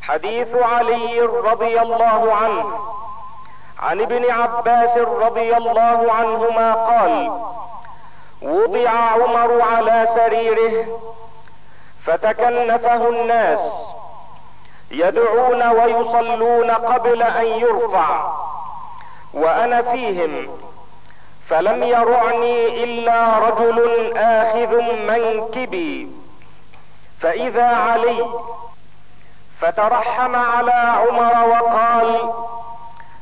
حديث 0.02 0.56
علي 0.56 1.20
رضي 1.20 1.80
الله 1.80 2.34
عنه. 2.34 2.78
عن 3.78 4.00
ابن 4.00 4.30
عباس 4.30 4.96
رضي 4.96 5.56
الله 5.56 6.12
عنهما 6.12 6.74
قال 6.74 7.40
وضع 8.42 8.90
عمر 8.90 9.62
على 9.62 10.08
سريره 10.14 11.00
فتكنفه 12.06 13.08
الناس 13.08 13.92
يدعون 14.90 15.68
ويصلون 15.68 16.70
قبل 16.70 17.22
أن 17.22 17.46
يرفع. 17.46 18.32
وأنا 19.34 19.82
فيهم. 19.82 20.48
فلم 21.48 21.82
يرعني 21.82 22.84
إلا 22.84 23.38
رجل 23.38 24.12
آخذ 24.16 24.82
منكبي. 24.82 26.08
فإذا 27.20 27.66
علي 27.66 28.26
فترحم 29.60 30.36
على 30.36 30.72
عمر 30.72 31.48
وقال 31.48 32.32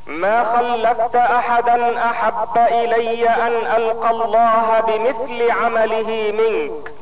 ما 0.07 0.43
خلفت 0.43 1.15
أحدا 1.15 2.05
أحب 2.05 2.57
إلي 2.57 3.29
أن 3.29 3.81
ألقى 3.81 4.09
الله 4.09 4.79
بمثل 4.87 5.51
عمله 5.51 6.33
منك. 6.37 6.93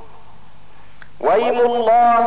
وايم 1.20 1.60
الله 1.60 2.20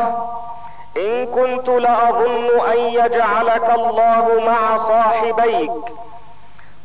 إن 0.97 1.25
كنت 1.25 1.67
لأظن 1.69 2.69
أن 2.71 2.77
يجعلك 2.77 3.73
الله 3.75 4.43
مع 4.47 4.77
صاحبيك. 4.77 5.71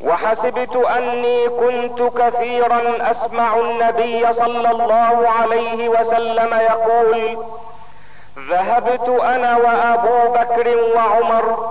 وحسبت 0.01 0.75
أني 0.75 1.49
كنت 1.49 2.01
كثيرا 2.01 3.11
أسمع 3.11 3.55
النبي 3.55 4.33
صلى 4.33 4.71
الله 4.71 5.29
عليه 5.39 5.89
وسلم 5.89 6.53
يقول 6.53 7.37
ذهبت 8.49 9.09
أنا 9.09 9.57
وأبو 9.57 10.33
بكر 10.33 10.77
وعمر 10.95 11.69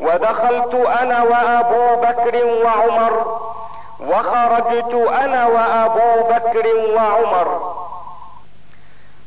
ودخلت 0.00 0.74
أنا 0.74 1.22
وأبو 1.22 2.02
بكر 2.02 2.44
وعمر 2.64 3.38
وخرجت 4.00 4.94
أنا 4.94 5.46
وأبو 5.46 6.28
بكر 6.30 6.66
وعمر. 6.94 7.78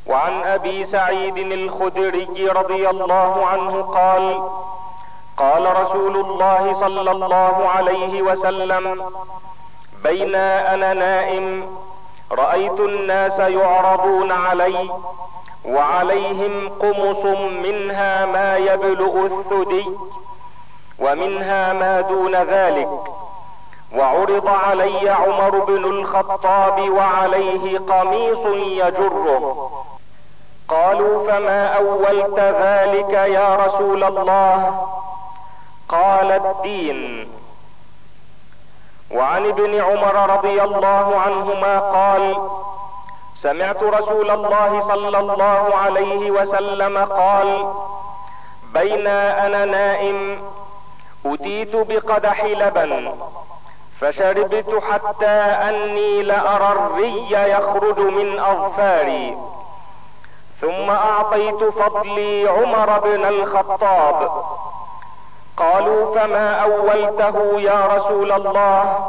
وعن 0.06 0.42
أبي 0.42 0.84
سعيد 0.84 1.38
الخدري 1.38 2.48
رضي 2.48 2.90
الله 2.90 3.46
عنه 3.46 3.82
قال 3.82 4.42
قال 5.42 5.76
رسول 5.82 6.16
الله 6.16 6.74
صلى 6.80 7.10
الله 7.10 7.68
عليه 7.74 8.22
وسلم 8.22 9.04
بين 10.04 10.34
أنا 10.34 10.94
نائم 10.94 11.66
رأيت 12.32 12.80
الناس 12.80 13.38
يعرضون 13.38 14.32
علي 14.32 14.90
وعليهم 15.64 16.68
قمص 16.80 17.24
منها 17.64 18.26
ما 18.26 18.56
يبلغ 18.56 19.26
الثدي 19.26 19.84
ومنها 20.98 21.72
ما 21.72 22.00
دون 22.00 22.34
ذلك 22.34 22.88
وعرض 23.96 24.46
علي 24.48 25.10
عمر 25.10 25.58
بن 25.64 25.84
الخطاب 25.84 26.90
وعليه 26.90 27.78
قميص 27.78 28.46
يجره. 28.56 29.70
قالوا 30.68 31.30
فما 31.30 31.66
أولت 31.66 32.38
ذلك 32.38 33.12
يا 33.12 33.56
رسول 33.66 34.04
الله؟ 34.04 35.01
قال 35.92 36.32
الدين. 36.32 37.28
وعن 39.10 39.46
ابن 39.46 39.80
عمر 39.80 40.36
رضي 40.36 40.62
الله 40.62 41.20
عنهما 41.20 41.78
قال 41.78 42.36
سمعت 43.34 43.82
رسول 43.82 44.30
الله 44.30 44.80
صلى 44.88 45.18
الله 45.18 45.74
عليه 45.76 46.30
وسلم 46.30 46.98
قال 46.98 47.72
بين 48.74 49.06
أنا 49.06 49.64
نائم 49.64 50.42
أتيت 51.26 51.76
بقدح 51.76 52.44
لبن 52.44 53.14
فشربت 54.00 54.82
حتى 54.90 55.26
أني 55.68 56.22
لأرى 56.22 56.72
الري 56.72 57.30
يخرج 57.32 57.98
من 57.98 58.38
أظفاري 58.38 59.36
ثم 60.60 60.90
أعطيت 60.90 61.64
فضلي 61.64 62.48
عمر 62.48 62.98
بن 62.98 63.24
الخطاب 63.24 64.44
قالوا 65.56 66.14
فما 66.14 66.54
أولته 66.62 67.60
يا 67.60 67.86
رسول 67.96 68.32
الله؟ 68.32 69.08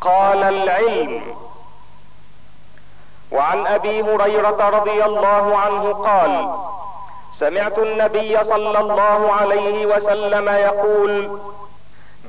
قال 0.00 0.42
العلم. 0.42 1.22
وعن 3.32 3.66
أبي 3.66 4.02
هريرة 4.02 4.68
رضي 4.68 5.04
الله 5.04 5.56
عنه 5.58 5.92
قال 5.92 6.50
سمعت 7.32 7.78
النبي 7.78 8.44
صلى 8.44 8.80
الله 8.80 9.32
عليه 9.40 9.86
وسلم 9.86 10.48
يقول 10.48 11.38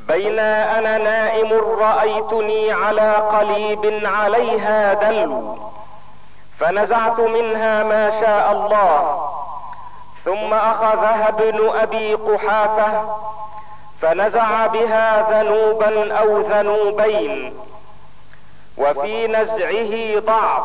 بين 0.07 0.39
أنا 0.39 0.97
نائم 0.97 1.53
رأيتني 1.79 2.71
على 2.71 3.13
قليب 3.15 4.01
عليها 4.05 4.93
دلو 4.93 5.57
فنزعت 6.59 7.19
منها 7.19 7.83
ما 7.83 8.09
شاء 8.21 8.51
الله 8.51 9.21
ثم 10.25 10.53
اخذها 10.53 11.29
ابن 11.29 11.69
أبي 11.79 12.13
قحافة 12.13 13.15
فنزع 14.01 14.67
بها 14.67 15.31
ذنوبا 15.31 16.19
أو 16.19 16.39
ذنوبين 16.39 17.59
وفي 18.77 19.27
نزعه 19.27 20.19
ضعف 20.19 20.63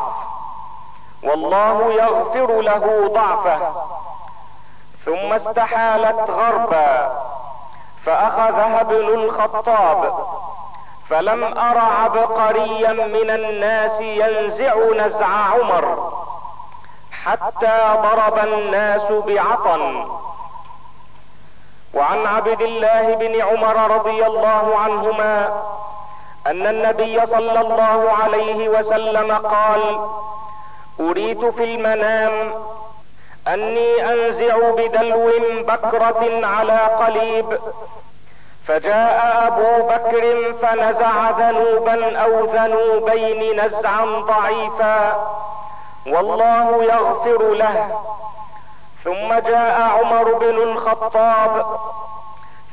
والله 1.22 1.92
يغفر 1.92 2.60
له 2.60 3.10
ضعفه. 3.14 3.74
ثم 5.04 5.32
استحالت 5.32 6.30
غربا 6.30 7.12
فاخذها 8.04 8.80
ابن 8.80 9.08
الخطاب 9.08 10.14
فلم 11.08 11.44
أر 11.44 11.78
عبقريا 11.78 12.92
من 12.92 13.30
الناس 13.30 14.00
ينزع 14.00 14.74
نزع 14.96 15.26
عمر. 15.26 16.13
حتى 17.24 17.94
ضرب 18.02 18.38
الناس 18.38 19.12
بعطن. 19.12 20.06
وعن 21.94 22.26
عبد 22.26 22.62
الله 22.62 23.14
بن 23.14 23.40
عمر 23.40 23.96
رضي 23.96 24.26
الله 24.26 24.78
عنهما 24.78 25.62
أن 26.46 26.66
النبي 26.66 27.26
صلى 27.26 27.60
الله 27.60 28.12
عليه 28.22 28.68
وسلم 28.68 29.32
قال 29.32 30.08
اريت 31.00 31.44
في 31.44 31.64
المنام 31.64 32.54
أني 33.48 34.12
أنزع 34.12 34.56
بدلو 34.70 35.30
بكرة 35.62 36.46
على 36.46 36.78
قليب. 36.78 37.58
فجاء 38.66 39.46
أبو 39.46 39.88
بكر 39.88 40.52
فنزع 40.62 41.30
ذنوبا 41.30 42.18
أو 42.18 42.44
ذنوبين 42.44 43.64
نزعا 43.64 44.04
ضعيفا. 44.04 45.26
والله 46.06 46.84
يغفر 46.84 47.54
له. 47.54 48.00
ثم 49.04 49.34
جاء 49.34 49.80
عمر 49.80 50.32
بن 50.32 50.56
الخطاب 50.62 51.66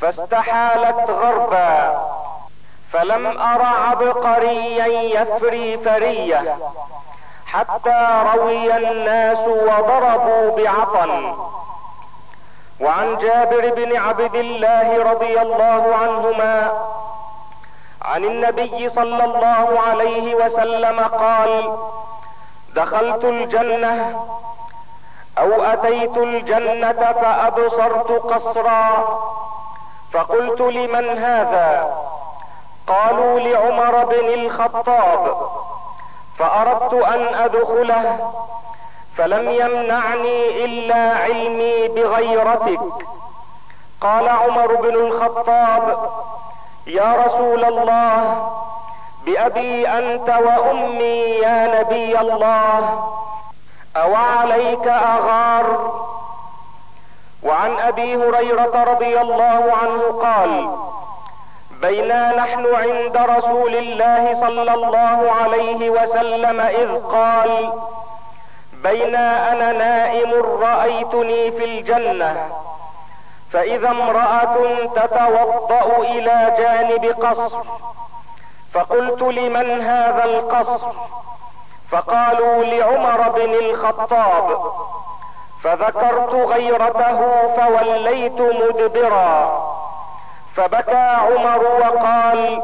فاستحالت 0.02 1.10
غربا 1.10 2.02
فلم 2.92 3.28
أر 3.28 3.62
عبقريا 3.62 4.86
يفري 4.86 5.78
فرية 5.78 6.58
حتى 7.46 8.24
روي 8.36 8.78
الناس 8.78 9.40
وضربوا 9.48 10.58
بعطن. 10.58 11.36
وعن 12.82 13.18
جابر 13.18 13.74
بن 13.74 13.98
عبد 13.98 14.36
الله 14.36 15.12
رضي 15.12 15.42
الله 15.42 15.96
عنهما 15.96 16.72
عن 18.02 18.24
النبي 18.24 18.90
صلى 18.90 19.24
الله 19.24 19.80
عليه 19.88 20.36
وسلم 20.36 21.00
قال 21.00 21.78
دخلت 22.76 23.24
الجنة 23.24 24.26
أو 25.38 25.64
أتيت 25.64 26.18
الجنة 26.18 27.12
فأبصرت 27.22 28.12
قصرا 28.12 29.20
فقلت 30.12 30.62
لمن 30.62 31.18
هذا؟ 31.18 31.98
قالوا 32.88 33.40
لعمر 33.40 34.06
بن 34.06 34.34
الخطاب 34.34 35.50
فأردت 36.38 36.94
أن 36.94 37.36
أدخله 37.36 38.32
فلم 39.18 39.50
يمنعني 39.50 40.66
إلا 40.66 41.18
علمي 41.18 41.88
بغيرتك. 41.88 42.82
قال 44.02 44.30
عمر 44.30 44.76
بن 44.76 44.96
الخطاب 44.96 46.10
يا 46.88 47.26
رسول 47.26 47.66
الله 47.66 48.52
بأبي 49.26 49.88
أنت 49.88 50.30
وأمي 50.30 51.22
يا 51.44 51.80
نبي 51.80 52.20
الله. 52.20 53.04
أو 53.98 54.16
عليك 54.16 54.88
أغار؟ 54.88 55.92
وعن 57.44 57.80
أبي 57.80 58.16
هريرة 58.16 58.84
رضي 58.84 59.22
الله 59.22 59.74
عنه 59.82 60.02
قال 60.22 60.70
بينا 61.82 62.36
نحن 62.36 62.66
عند 62.76 63.18
رسول 63.18 63.76
الله 63.76 64.34
صلى 64.40 64.74
الله 64.74 65.32
عليه 65.42 65.90
وسلم 65.90 66.60
إذ 66.60 67.00
قال 67.00 67.74
بينا 68.74 69.52
أنا 69.52 69.72
نائم 69.72 70.34
رأيتني 70.62 71.52
في 71.52 71.66
الجنة 71.66 72.50
فإذا 73.52 73.90
امرأة 73.90 74.86
تتوضأ 74.96 75.98
إلى 75.98 76.56
جانب 76.58 77.06
قصر. 77.06 77.60
فقلت 78.74 79.22
لمن 79.22 79.82
هذا 79.82 80.26
القصر؟ 80.26 80.88
فقالوا 81.92 82.64
لعمر 82.64 83.30
بن 83.30 83.54
الخطاب 83.54 84.72
فذكرت 85.64 86.34
غيرته 86.34 87.48
فوليت 87.56 88.42
مدبرا. 88.42 89.62
فبكى 90.56 90.96
عمر 90.96 91.64
وقال 91.64 92.64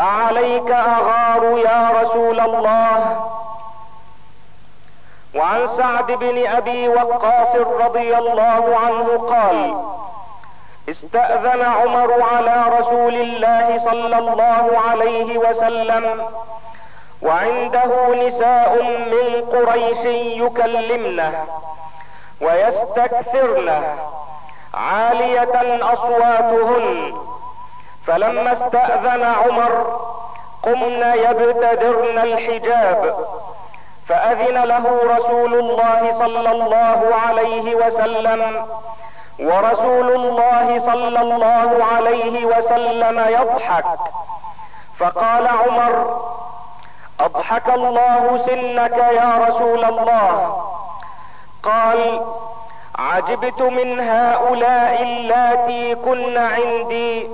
أعليك 0.00 0.70
أغار 0.70 1.58
يا 1.58 1.90
رسول 2.02 2.40
الله؟ 2.40 3.26
وعن 5.34 5.66
سعد 5.66 6.12
بن 6.12 6.46
أبي 6.46 6.88
وقاص 6.88 7.54
رضي 7.56 8.18
الله 8.18 8.76
عنه 8.84 9.28
قال 9.30 9.95
استأذن 10.88 11.62
عمر 11.62 12.22
على 12.22 12.78
رسول 12.80 13.14
الله 13.14 13.78
صلى 13.78 14.18
الله 14.18 14.78
عليه 14.88 15.38
وسلم. 15.38 16.26
وعنده 17.22 18.14
نساء 18.26 18.82
من 18.82 19.44
قريش 19.52 20.04
يكلمنه 20.42 21.44
ويستكثرنه 22.40 23.82
عالية 24.74 25.92
أصواتهن. 25.92 27.14
فلما 28.06 28.52
استأذن 28.52 29.22
عمر 29.22 30.00
قمن 30.62 31.02
يبتدرن 31.26 32.18
الحجاب. 32.18 33.26
فأذن 34.08 34.64
له 34.64 35.00
رسول 35.16 35.54
الله 35.54 36.12
صلى 36.12 36.50
الله 36.50 37.14
عليه 37.26 37.74
وسلم 37.74 38.66
ورسول 39.38 40.10
الله 40.10 40.78
صلى 40.78 41.20
الله 41.20 41.84
عليه 41.94 42.46
وسلم 42.46 43.18
يضحك. 43.28 43.84
فقال 44.98 45.48
عمر 45.48 46.20
أضحك 47.20 47.68
الله 47.68 48.36
سنك 48.36 48.96
يا 48.96 49.46
رسول 49.48 49.84
الله. 49.84 50.62
قال 51.62 52.24
عجبت 52.98 53.62
من 53.62 54.00
هؤلاء 54.00 55.02
اللاتي 55.02 55.94
كن 55.94 56.36
عندي. 56.36 57.30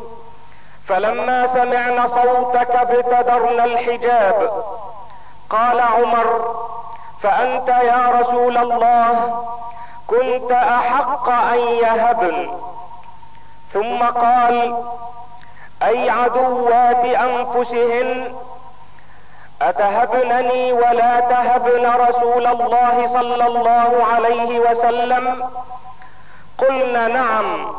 فلما 0.88 1.46
سمعن 1.46 2.06
صوتك 2.06 2.70
ابتدرن 2.70 3.60
الحجاب. 3.60 4.64
قال 5.50 5.80
عمر 5.80 6.54
فأنت 7.22 7.68
يا 7.68 8.12
رسول 8.20 8.56
الله 8.56 9.44
كنت 10.12 10.52
أحق 10.52 11.28
أن 11.28 11.58
يهبن. 11.58 12.48
ثم 13.72 13.98
قال 14.02 14.76
أي 15.82 16.10
عدوات 16.10 17.04
أنفسهن 17.04 18.34
أتهبنني 19.62 20.72
ولا 20.72 21.20
تهبن 21.20 21.86
رسول 22.08 22.46
الله 22.46 23.06
صلى 23.06 23.46
الله 23.46 24.06
عليه 24.12 24.60
وسلم؟ 24.60 25.48
قلنا 26.58 27.08
نعم. 27.08 27.72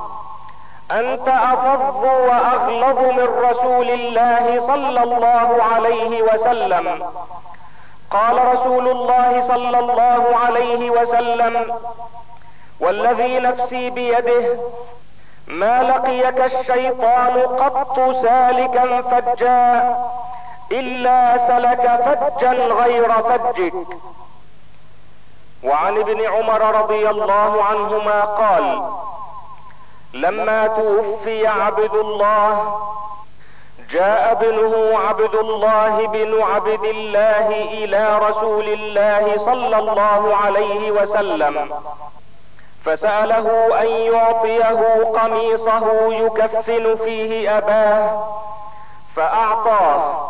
أنت 0.91 1.27
افظ 1.27 2.05
وأغلظ 2.05 2.99
من 2.99 3.27
رسول 3.49 3.89
الله 3.89 4.67
صلى 4.67 5.03
الله 5.03 5.63
عليه 5.73 6.21
وسلم. 6.21 6.85
قال 8.11 8.53
رسول 8.53 8.87
الله 8.87 9.41
صلى 9.47 9.79
الله 9.79 10.23
عليه 10.45 10.89
وسلم 10.89 11.73
والذي 12.83 13.39
نفسي 13.39 13.89
بيده 13.89 14.57
ما 15.47 15.83
لقيك 15.83 16.39
الشيطان 16.41 17.41
قط 17.41 18.15
سالكا 18.21 19.01
فجا 19.01 19.95
إلا 20.71 21.37
سلك 21.47 21.83
فجا 22.05 22.51
غير 22.51 23.11
فجك. 23.11 23.73
وعن 25.63 25.97
ابن 25.97 26.21
عمر 26.21 26.61
رضي 26.81 27.09
الله 27.09 27.63
عنهما 27.63 28.21
قال 28.21 28.65
لما 30.13 30.67
توفي 30.67 31.47
عبد 31.47 31.93
الله 31.93 32.79
جاء 33.91 34.31
ابنه 34.31 34.99
عبد 35.07 35.35
الله 35.35 36.07
بن 36.07 36.41
عبد 36.41 36.83
الله 36.83 37.47
إلى 37.49 38.19
رسول 38.29 38.67
الله 38.69 39.37
صلى 39.37 39.77
الله 39.77 40.35
عليه 40.35 40.91
وسلم. 40.91 41.55
فسأله 42.85 43.79
أن 43.81 43.87
يعطيه 43.87 45.03
قميصه 45.03 46.13
يكفن 46.13 46.95
فيه 46.95 47.57
أباه 47.57 48.27
فأعطاه. 49.15 50.29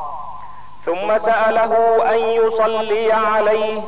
ثم 0.86 1.18
سأله 1.18 1.74
أن 2.14 2.18
يصلي 2.18 3.12
عليه 3.14 3.82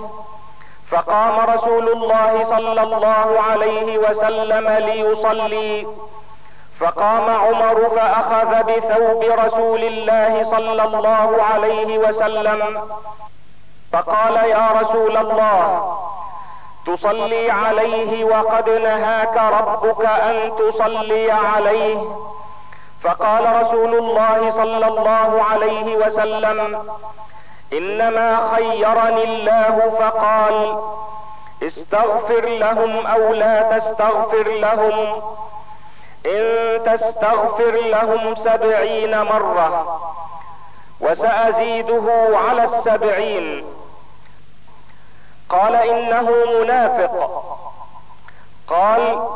فقام 0.91 1.49
رسول 1.49 1.89
الله 1.89 2.43
صلى 2.43 2.82
الله 2.84 3.41
عليه 3.49 3.97
وسلم 3.97 4.69
ليصلي. 4.69 5.88
فقام 6.80 7.30
عمر 7.30 7.89
فأخذ 7.95 8.63
بثوب 8.63 9.23
رسول 9.23 9.84
الله 9.84 10.43
صلى 10.43 10.84
الله 10.84 11.43
عليه 11.54 11.97
وسلم 11.97 12.82
فقال 13.93 14.36
يا 14.36 14.69
رسول 14.82 15.17
الله 15.17 15.97
تصلي 16.85 17.51
عليه 17.51 18.25
وقد 18.25 18.69
نهاك 18.69 19.37
ربك 19.37 20.05
أن 20.05 20.51
تصلي 20.59 21.31
عليه. 21.31 21.97
فقال 23.03 23.61
رسول 23.61 23.93
الله 23.95 24.51
صلى 24.51 24.87
الله 24.87 25.43
عليه 25.51 25.95
وسلم 25.95 26.79
إنما 27.73 28.55
خيرني 28.55 29.23
الله 29.23 29.93
فقال 29.99 30.77
استغفر 31.63 32.45
لهم 32.45 33.05
أو 33.05 33.33
لا 33.33 33.77
تستغفر 33.77 34.47
لهم. 34.47 35.21
إن 36.25 36.79
تستغفر 36.85 37.71
لهم 37.71 38.35
سبعين 38.35 39.21
مرة 39.21 39.99
وسأزيده 41.01 42.37
على 42.49 42.63
السبعين. 42.63 43.65
قال 45.49 45.75
إنه 45.75 46.31
منافق. 46.60 47.43
قال 48.67 49.27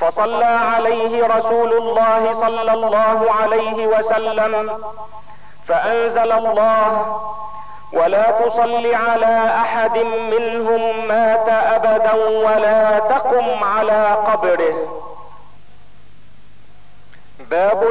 فصلى 0.00 0.44
عليه 0.44 1.26
رسول 1.26 1.72
الله 1.72 2.32
صلى 2.32 2.72
الله 2.72 3.32
عليه 3.40 3.86
وسلم 3.86 4.84
فأنزل 5.68 6.32
الله 6.32 7.20
ولا 7.92 8.30
تصل 8.30 8.94
على 8.94 9.54
أحد 9.56 9.98
منهم 9.98 11.08
مات 11.08 11.48
أبدا 11.48 12.14
ولا 12.14 12.98
تقم 12.98 13.64
على 13.64 14.16
قبره. 14.26 14.74
باب 17.38 17.84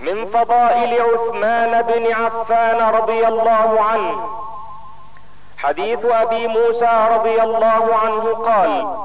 من 0.00 0.26
فضائل 0.26 1.02
عثمان 1.02 1.82
بن 1.82 2.12
عفان 2.12 2.94
رضي 2.94 3.26
الله 3.28 3.80
عنه. 3.80 4.43
حديث 5.64 6.04
أبي 6.04 6.46
موسى 6.46 7.08
رضي 7.10 7.42
الله 7.42 7.94
عنه 8.02 8.34
قال 8.34 8.96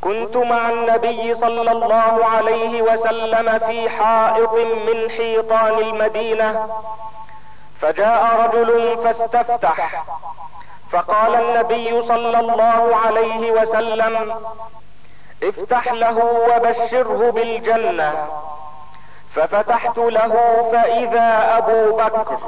كنت 0.00 0.36
مع 0.36 0.70
النبي 0.70 1.34
صلى 1.34 1.72
الله 1.72 2.24
عليه 2.36 2.82
وسلم 2.82 3.58
في 3.58 3.90
حائط 3.90 4.52
من 4.88 5.10
حيطان 5.10 5.78
المدينة 5.78 6.68
فجاء 7.80 8.50
رجل 8.54 8.98
فاستفتح 9.04 10.04
فقال 10.90 11.34
النبي 11.34 12.02
صلى 12.02 12.40
الله 12.40 12.96
عليه 13.06 13.50
وسلم 13.52 14.34
افتح 15.42 15.92
له 15.92 16.18
وبشره 16.50 17.30
بالجنة. 17.30 18.28
ففتحت 19.34 19.98
له 19.98 20.32
فإذا 20.72 21.58
أبو 21.58 21.96
بكر 21.96 22.38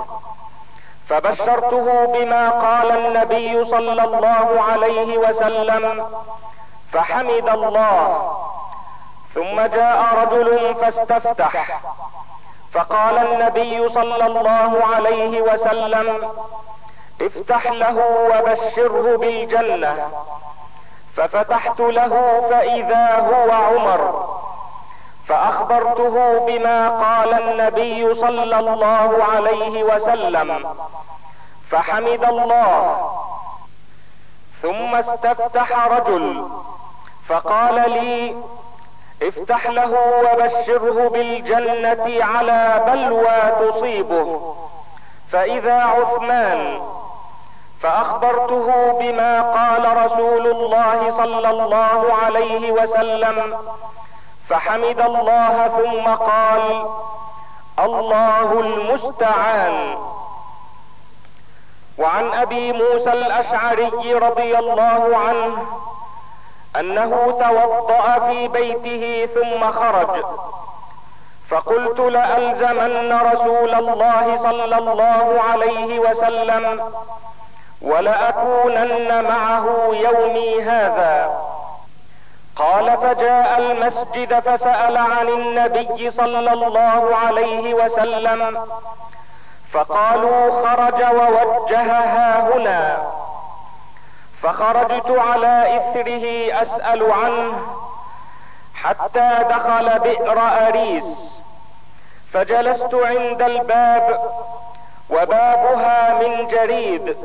فبشرته 1.08 2.06
بما 2.06 2.50
قال 2.50 2.90
النبي 2.90 3.64
صلى 3.64 4.04
الله 4.04 4.62
عليه 4.68 5.18
وسلم 5.18 6.06
فحمد 6.92 7.48
الله. 7.48 8.32
ثم 9.34 9.60
جاء 9.60 10.04
رجل 10.22 10.74
فاستفتح 10.74 11.80
فقال 12.72 13.18
النبي 13.18 13.88
صلى 13.88 14.26
الله 14.26 14.84
عليه 14.94 15.40
وسلم 15.40 16.30
افتح 17.20 17.66
له 17.66 17.96
وبشره 18.30 19.16
بالجنة. 19.16 20.10
ففتحت 21.16 21.80
له 21.80 22.42
فإذا 22.50 23.28
هو 23.30 23.50
عمر. 23.52 24.28
فأخبرته 25.28 26.46
بما 26.46 26.88
قال 26.88 27.34
النبي 27.42 28.14
صلى 28.14 28.58
الله 28.58 29.24
عليه 29.32 29.82
وسلم. 29.84 30.76
فحمد 31.70 32.24
الله. 32.24 33.10
ثم 34.62 34.94
استفتح 34.94 35.86
رجل. 35.86 36.48
فقال 37.28 37.90
لي 37.90 38.36
افتح 39.22 39.66
له 39.66 39.92
وبشره 40.24 41.08
بالجنة 41.08 42.24
على 42.24 42.84
بلوى 42.86 43.70
تصيبه. 43.70 44.56
فإذا 45.32 45.82
عثمان 45.82 46.80
فأخبرته 47.80 48.98
بما 49.00 49.42
قال 49.42 50.06
رسول 50.06 50.46
الله 50.46 51.10
صلى 51.10 51.50
الله 51.50 52.14
عليه 52.24 52.72
وسلم. 52.72 53.58
فحمد 54.48 55.00
الله 55.00 55.68
ثم 55.68 56.14
قال 56.14 56.86
الله 57.78 58.60
المستعان. 58.60 59.96
وعن 61.98 62.34
أبي 62.34 62.72
موسى 62.72 63.12
الأشعري 63.12 64.14
رضي 64.14 64.58
الله 64.58 65.16
عنه 65.16 65.66
أنه 66.80 67.36
توضأ 67.40 68.18
في 68.26 68.48
بيته 68.48 69.28
ثم 69.34 69.70
خرج 69.72 70.24
فقلت 71.48 72.00
لألزمن 72.00 73.20
رسول 73.32 73.74
الله 73.74 74.36
صلى 74.36 74.78
الله 74.78 75.40
عليه 75.52 75.98
وسلم 75.98 76.92
ولأكونن 77.82 79.24
معه 79.24 79.66
يومي 79.92 80.62
هذا. 80.62 81.45
قال 82.56 82.98
فجاء 82.98 83.58
المسجد 83.58 84.40
فسأل 84.40 84.96
عن 84.96 85.28
النبي 85.28 86.10
صلى 86.10 86.52
الله 86.52 87.16
عليه 87.16 87.74
وسلم 87.74 88.66
فقالوا 89.72 90.66
خرج 90.66 91.02
ووجه 91.02 91.82
ها 91.82 92.40
هنا 92.54 93.06
فخرجت 94.42 95.10
على 95.10 95.76
إثره 95.76 96.26
أسأل 96.62 97.12
عنه 97.12 97.76
حتى 98.74 99.30
دخل 99.50 99.98
بئر 99.98 100.38
أريس. 100.68 101.40
فجلست 102.32 102.94
عند 102.94 103.42
الباب 103.42 104.20
وبابها 105.10 106.18
من 106.22 106.46
جريد. 106.46 107.16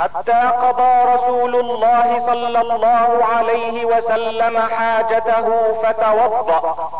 حتى 0.00 0.32
قضى 0.32 1.14
رسول 1.14 1.56
الله 1.56 2.18
صلى 2.18 2.60
الله 2.60 3.24
عليه 3.34 3.84
وسلم 3.84 4.58
حاجته 4.58 5.72
فتوضأ. 5.82 6.90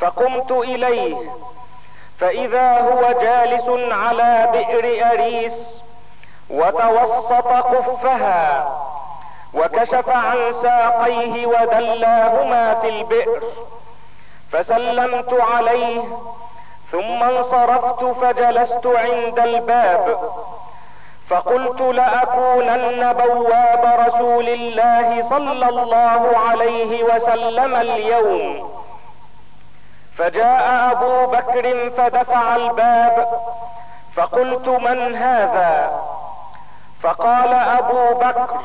فقمت 0.00 0.50
إليه. 0.52 1.16
فإذا 2.18 2.80
هو 2.80 3.12
جالس 3.20 3.68
على 3.92 4.48
بئر 4.52 5.12
أريس 5.12 5.82
وتوسط 6.50 7.48
قفها 7.48 8.68
وكشف 9.54 10.08
عن 10.08 10.52
ساقيه 10.52 11.46
ودلاهما 11.46 12.74
في 12.74 12.88
البئر. 12.88 13.42
فسلمت 14.52 15.34
عليه 15.34 16.02
ثم 16.92 17.22
انصرفت 17.22 18.04
فجلست 18.04 18.86
عند 18.86 19.38
الباب. 19.38 20.18
فقلت 21.28 21.80
لأكونن 21.80 23.12
بواب 23.12 24.06
رسول 24.06 24.48
الله 24.48 25.22
صلى 25.22 25.68
الله 25.68 26.38
عليه 26.48 27.04
وسلم 27.04 27.74
اليوم. 27.74 28.70
فجاء 30.16 30.92
أبو 30.92 31.26
بكر 31.26 31.90
فدفع 31.90 32.56
الباب 32.56 33.28
فقلت 34.14 34.68
من 34.68 35.16
هذا؟ 35.16 36.00
فقال 37.02 37.54
أبو 37.54 38.18
بكر 38.18 38.60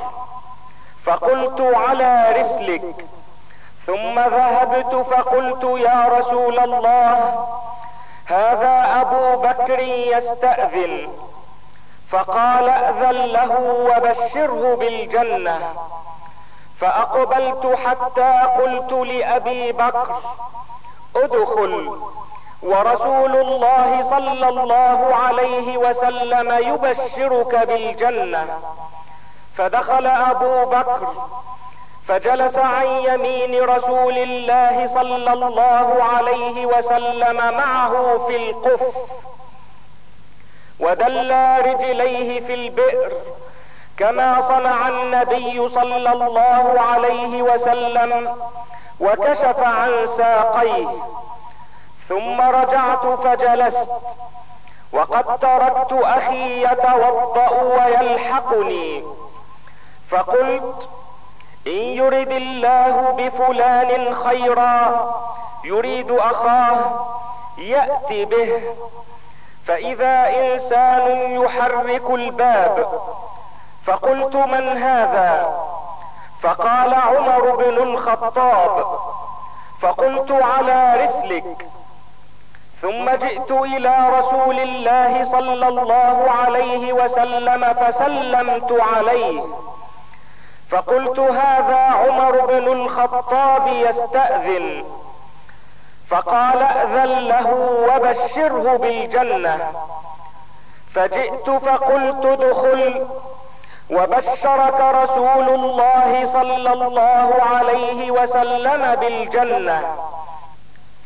فقلت 1.06 1.76
على 1.76 2.36
رسلك. 2.40 3.06
ثم 3.86 4.20
ذهبت 4.20 4.96
فقلت 4.96 5.64
يا 5.64 6.06
رسول 6.20 6.60
الله 6.60 7.46
هذا 8.26 9.02
أبو 9.02 9.42
بكر 9.42 9.80
يستأذن. 9.80 11.08
فقال 12.14 12.70
أذن 12.70 13.12
له 13.12 13.60
وبشره 13.90 14.76
بالجنة. 14.80 15.60
فأقبلت 16.80 17.78
حتى 17.86 18.42
قلت 18.58 18.92
لأبي 18.92 19.72
بكر 19.72 20.22
ادخل. 21.16 21.98
ورسول 22.64 23.36
الله 23.36 24.10
صلى 24.10 24.50
الله 24.50 25.16
عليه 25.16 25.78
وسلم 25.78 26.52
يبشرك 26.52 27.56
بالجنة. 27.68 28.60
فدخل 29.58 30.08
أبو 30.08 30.66
بكر 30.66 31.14
فجلس 32.08 32.58
عن 32.58 32.86
يمين 32.86 33.64
رسول 33.64 34.18
الله 34.18 34.88
صلى 34.88 35.34
الله 35.34 36.04
عليه 36.04 36.66
وسلم 36.66 37.38
معه 37.58 38.26
في 38.28 38.36
القف. 38.36 38.82
ودلى 40.80 41.58
رجليه 41.66 42.40
في 42.40 42.54
البئر 42.54 43.12
كما 43.98 44.42
صنع 44.42 44.88
النبي 44.90 45.70
صلى 45.70 45.96
الله 46.14 46.82
عليه 46.82 47.42
وسلم 47.42 48.36
وكشف 49.00 49.60
عن 49.60 50.08
ساقيه 50.18 50.88
ثم 52.10 52.42
رجعت 52.42 53.06
فجلست 53.06 53.92
وقد 54.94 55.40
تركت 55.40 55.94
أخي 55.94 56.64
يتوضا 56.64 57.50
ويلحقني 57.50 59.04
فقلت 60.10 60.90
ان 61.68 61.72
يرد 61.72 62.32
الله 62.32 63.12
بفلان 63.18 64.16
خيرا 64.16 65.14
يريد 65.64 66.12
اخاه 66.12 67.06
ياتي 67.58 68.26
به 68.26 68.64
فإذا 69.68 70.30
إنسان 70.30 71.32
يحرك 71.32 72.10
الباب 72.10 72.88
فقلت 73.86 74.36
من 74.36 74.78
هذا؟ 74.78 75.60
فقال 76.42 76.94
عمر 76.94 77.56
بن 77.56 77.78
الخطاب 77.78 79.00
فقلت 79.82 80.32
على 80.32 81.04
رسلك. 81.04 81.68
ثم 82.82 83.10
جئت 83.10 83.52
إلى 83.52 84.10
رسول 84.20 84.60
الله 84.60 85.26
صلى 85.26 85.68
الله 85.68 86.32
عليه 86.32 86.94
وسلم 86.94 87.74
فسلمت 87.74 88.82
عليه. 88.82 89.44
فقلت 90.70 91.20
هذا 91.20 91.78
عمر 91.78 92.46
بن 92.46 92.68
الخطاب 92.68 93.68
يستأذن. 93.68 94.86
فقال 96.14 96.62
اذن 96.62 97.28
له 97.28 97.50
وبشره 97.90 98.78
بالجنة. 98.78 99.72
فجئت 100.96 101.50
فقلت 101.50 102.26
ادخل. 102.26 103.08
وبشرك 103.92 104.80
رسول 104.80 105.50
الله 105.50 106.26
صلى 106.26 106.74
الله 106.74 107.30
عليه 107.54 108.12
وسلم 108.12 108.96
بالجنة. 108.96 109.82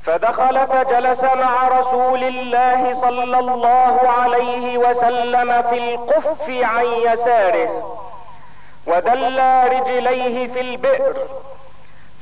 فدخل 0.06 0.68
فجلس 0.68 1.24
مع 1.24 1.68
رسول 1.68 2.24
الله 2.24 2.94
صلى 2.94 3.40
الله 3.40 4.00
عليه 4.22 4.78
وسلم 4.78 5.62
في 5.62 5.78
القف 5.78 6.50
عن 6.50 6.86
يساره. 6.86 7.98
ودلى 8.88 9.64
رجليه 9.68 10.48
في 10.48 10.62
البئر. 10.62 11.16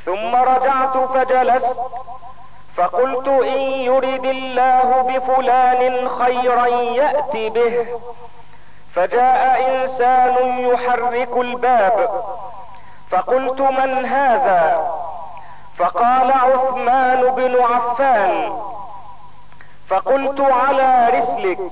ثم 0.06 0.36
رجعت 0.36 0.98
فجلست. 0.98 1.80
فقلت 2.78 3.28
إن 3.28 3.62
يرد 3.62 4.26
الله 4.26 5.06
بفلان 5.08 6.10
خيرا 6.10 6.68
ياتي 6.68 7.50
به. 7.50 7.88
فجاء 8.96 9.76
إنسان 9.76 10.60
يحرك 10.60 11.38
الباب. 11.38 12.24
فقلت 13.12 13.62
من 13.62 14.06
هذا؟ 14.06 14.92
فقال 15.78 16.32
عثمان 16.32 17.22
بن 17.22 17.62
عفان. 17.64 18.60
فقلت 19.90 20.42
على 20.42 21.10
رسلك. 21.10 21.72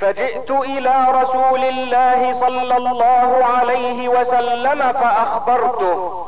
فجئت 0.00 0.50
إلى 0.50 1.06
رسول 1.10 1.64
الله 1.64 2.32
صلى 2.32 2.76
الله 2.76 3.44
عليه 3.58 4.08
وسلم 4.08 4.92
فأخبرته. 4.92 6.21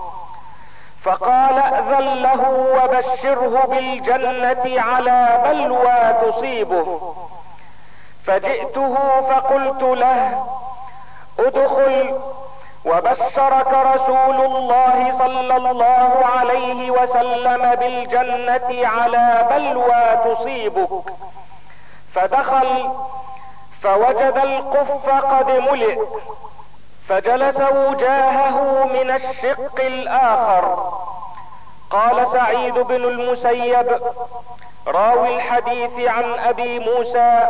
فقال 1.05 1.59
اذن 1.59 2.23
له 2.23 2.49
وبشره 2.51 3.67
بالجنة 3.67 4.81
على 4.81 5.43
بلوى 5.45 6.31
تصيبه. 6.31 7.15
فجئته 8.27 8.97
فقلت 9.21 9.83
له 9.83 10.45
ادخل. 11.39 12.21
وبشرك 12.85 13.73
رسول 13.73 14.41
الله 14.41 15.13
صلى 15.19 15.57
الله 15.57 16.27
عليه 16.39 16.91
وسلم 16.91 17.75
بالجنة 17.75 18.89
على 18.89 19.47
بلوى 19.51 20.35
تصيبك. 20.35 20.91
فدخل 22.15 22.91
فوجد 23.83 24.39
القف 24.45 25.09
قد 25.09 25.51
ملئ. 25.51 25.99
فجلس 27.09 27.61
وجاهه 27.61 28.85
من 28.85 29.11
الشق 29.11 29.81
الآخر. 29.81 30.93
قال 31.91 32.29
سعيد 32.29 32.75
بن 32.75 33.05
المسيب 33.05 34.01
راوي 34.87 35.37
الحديث 35.37 36.09
عن 36.09 36.39
أبي 36.39 36.79
موسى 36.79 37.49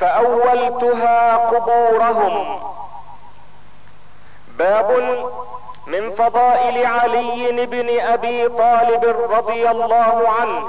فأولتها 0.00 1.36
قبورهم. 1.36 2.60
باب 4.58 4.90
من 5.86 6.10
فضائل 6.10 6.86
علي 6.86 7.66
بن 7.66 8.00
أبي 8.00 8.48
طالب 8.48 9.04
رضي 9.30 9.70
الله 9.70 10.28
عنه. 10.40 10.68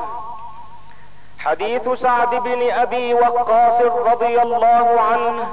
حديث 1.40 1.90
سعد 1.90 2.36
بن 2.36 2.72
أبي 2.72 3.14
وقاص 3.14 3.82
رضي 3.82 4.42
الله 4.42 5.02
عنه 5.02 5.48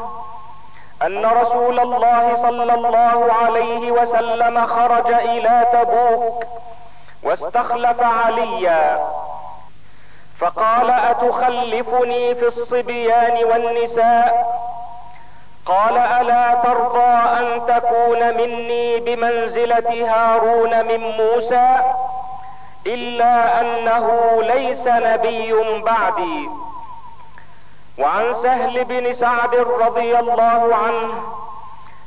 أن 1.07 1.27
رسول 1.27 1.81
الله 1.81 2.37
صلى 2.37 2.75
الله 2.75 3.33
عليه 3.43 3.91
وسلم 3.91 4.67
خرج 4.67 5.13
إلى 5.13 5.67
تبوك 5.73 6.45
واستخلف 7.23 8.03
عليا. 8.03 9.01
فقال 10.41 10.91
أتخلفني 10.91 12.35
في 12.35 12.47
الصبيان 12.47 13.45
والنساء؟ 13.45 14.63
قال 15.67 15.99
ألا 15.99 16.55
ترضى 16.55 17.15
أن 17.39 17.67
تكون 17.67 18.37
مني 18.37 19.01
بمنزلة 19.01 20.13
هارون 20.13 20.85
من 20.85 21.01
موسى 21.01 21.77
إلا 22.87 23.61
أنه 23.61 24.07
ليس 24.43 24.87
نبي 24.87 25.55
بعدي. 25.83 26.49
وعن 27.99 28.35
سهل 28.35 28.85
بن 28.85 29.13
سعد 29.13 29.55
رضي 29.55 30.19
الله 30.19 30.77
عنه 30.87 31.13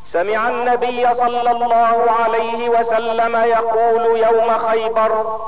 سمع 0.05 0.49
النبي 0.49 1.13
صلى 1.13 1.51
الله 1.51 2.05
عليه 2.23 2.69
وسلم 2.69 3.35
يقول 3.35 4.19
يوم 4.19 4.57
خيبر 4.67 5.39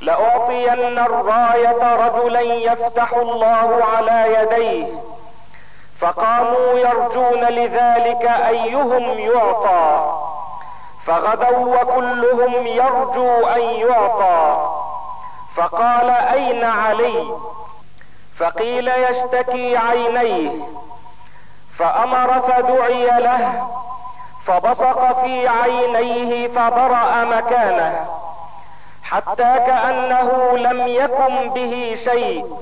لأعطين 0.00 0.98
الراية 0.98 1.94
رجلا 2.06 2.40
يفتح 2.40 3.12
الله 3.12 3.84
على 3.96 4.34
يديه 4.42 4.86
فقاموا 5.98 6.78
يرجون 6.78 7.44
لذلك 7.44 8.30
أيهم 8.48 9.18
يعطى 9.18 10.12
فغدوا 11.06 11.76
وكلهم 11.82 12.66
يرجو 12.66 13.46
أن 13.46 13.60
يعطى 13.60 14.70
فقال 15.56 16.10
أين 16.10 16.64
علي؟ 16.64 17.24
فقيل 18.40 18.88
يشتكي 18.88 19.76
عينيه 19.76 20.50
فأمر 21.78 22.40
فدعي 22.40 23.04
له 23.20 23.68
فبصق 24.46 25.22
في 25.24 25.48
عينيه 25.48 26.48
فبرأ 26.48 27.24
مكانه 27.24 28.06
حتى 29.02 29.54
كأنه 29.66 30.56
لم 30.58 30.86
يكن 30.88 31.50
به 31.50 31.98
شيء. 32.04 32.56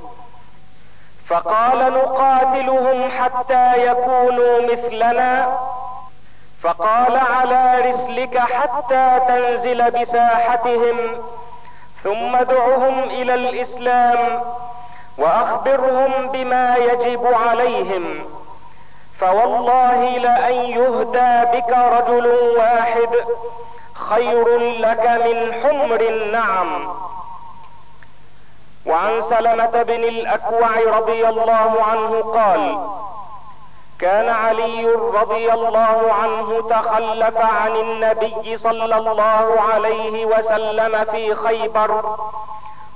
فقال 1.28 1.92
نقاتلهم 1.92 3.10
حتى 3.10 3.86
يكونوا 3.86 4.72
مثلنا 4.72 5.58
فقال 6.62 7.16
على 7.16 7.90
رسلك 7.90 8.38
حتى 8.38 9.20
تنزل 9.28 9.90
بساحتهم 9.90 10.96
ثم 12.04 12.36
دعهم 12.36 13.02
إلى 13.02 13.34
الإسلام 13.34 14.42
وأخبرهم 15.18 16.28
بما 16.28 16.76
يجب 16.76 17.26
عليهم. 17.48 18.24
فوالله 19.20 20.18
لأن 20.18 20.54
يهدى 20.54 21.58
بك 21.58 21.70
رجل 21.70 22.26
واحد 22.56 23.10
خير 23.94 24.58
لك 24.58 25.06
من 25.24 25.52
حمر 25.52 26.00
النعم. 26.00 26.94
وعن 28.86 29.20
سلمة 29.20 29.82
بن 29.82 30.04
الأكوع 30.04 30.98
رضي 30.98 31.28
الله 31.28 31.82
عنه 31.90 32.20
قال 32.20 32.78
كان 33.98 34.28
علي 34.28 34.86
رضي 34.94 35.52
الله 35.52 36.12
عنه 36.22 36.68
تخلف 36.70 37.36
عن 37.36 37.76
النبي 37.76 38.56
صلى 38.56 38.96
الله 38.96 39.60
عليه 39.72 40.26
وسلم 40.26 41.04
في 41.04 41.34
خيبر 41.34 42.16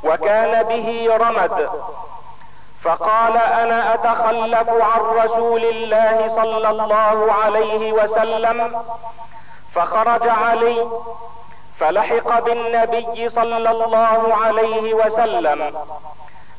وكان 0.04 0.62
به 0.62 1.08
رمد. 1.20 1.68
فقال 2.84 3.36
أنا 3.36 3.94
أتخلف 3.94 4.68
عن 4.70 5.00
رسول 5.00 5.64
الله 5.64 6.28
صلى 6.28 6.70
الله 6.70 7.32
عليه 7.44 7.92
وسلم 7.92 8.82
فخرج 9.74 10.28
علي 10.28 10.86
فلحق 11.78 12.40
بالنبي 12.40 13.28
صلى 13.28 13.70
الله 13.70 14.34
عليه 14.44 14.94
وسلم 14.94 15.74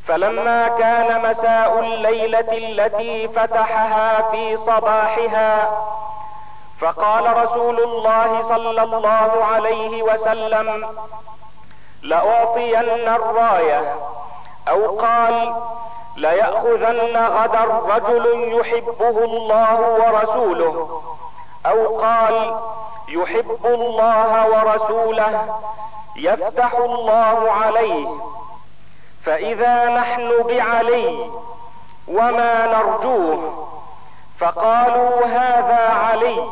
فلما 0.08 0.68
كان 0.68 1.30
مساء 1.30 1.80
الليلة 1.80 2.40
التي 2.58 3.28
فتحها 3.28 4.32
في 4.32 4.58
صباحها 4.58 5.72
فقال 6.80 7.44
رسول 7.44 7.80
الله 7.84 8.42
صلى 8.42 8.84
الله 8.84 9.46
عليه 9.54 10.04
وسلم 10.04 10.88
لأعطين 12.02 12.90
الراية 13.08 13.96
أو 14.70 15.00
قال 15.00 15.56
ليأخذن 16.18 17.18
غدا 17.18 17.64
رجل 17.96 18.54
يحبه 18.60 19.24
الله 19.26 19.80
ورسوله 19.82 21.02
أو 21.66 21.98
قال 21.98 22.56
يحب 23.08 23.66
الله 23.66 24.48
ورسوله 24.50 25.60
يفتح 26.16 26.74
الله 26.74 27.52
عليه 27.52 28.08
فإذا 29.24 29.86
نحن 29.86 30.44
بعلي 30.48 31.30
وما 32.08 32.66
نرجوه 32.66 33.68
فقالوا 34.40 35.26
هذا 35.26 35.90
علي 35.94 36.48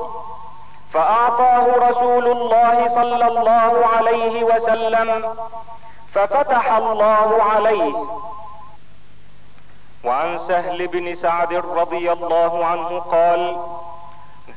فأعطاه 0.93 1.89
رسول 1.89 2.27
الله 2.27 2.87
صلى 2.87 3.27
الله 3.27 3.85
عليه 3.97 4.43
وسلم 4.43 5.35
ففتح 6.13 6.71
الله 6.71 7.43
عليه. 7.53 8.05
وعن 10.03 10.37
سهل 10.37 10.87
بن 10.87 11.15
سعد 11.15 11.53
رضي 11.53 12.11
الله 12.11 12.65
عنه 12.65 12.99
قال 12.99 13.57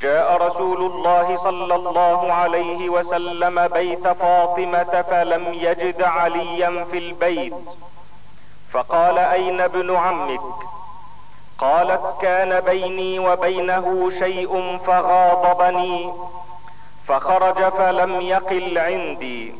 جاء 0.01 0.37
رسول 0.47 0.83
الله 0.83 1.37
صلى 1.37 1.75
الله 1.75 2.33
عليه 2.33 2.89
وسلم 2.89 3.69
بيت 3.69 4.09
فاطمة 4.09 5.03
فلم 5.11 5.55
يجد 5.55 6.03
عليا 6.03 6.85
في 6.91 6.99
البيت. 6.99 7.55
فقال 8.73 9.19
أين 9.19 9.61
ابن 9.61 9.97
عمك؟ 9.97 10.41
قالت 11.59 12.17
كان 12.21 12.61
بيني 12.61 13.19
وبينه 13.19 14.11
شيء 14.19 14.79
فغاضبني 14.87 16.13
فخرج 17.09 17.69
فلم 17.69 18.21
يقل 18.21 18.79
عندي. 18.79 19.55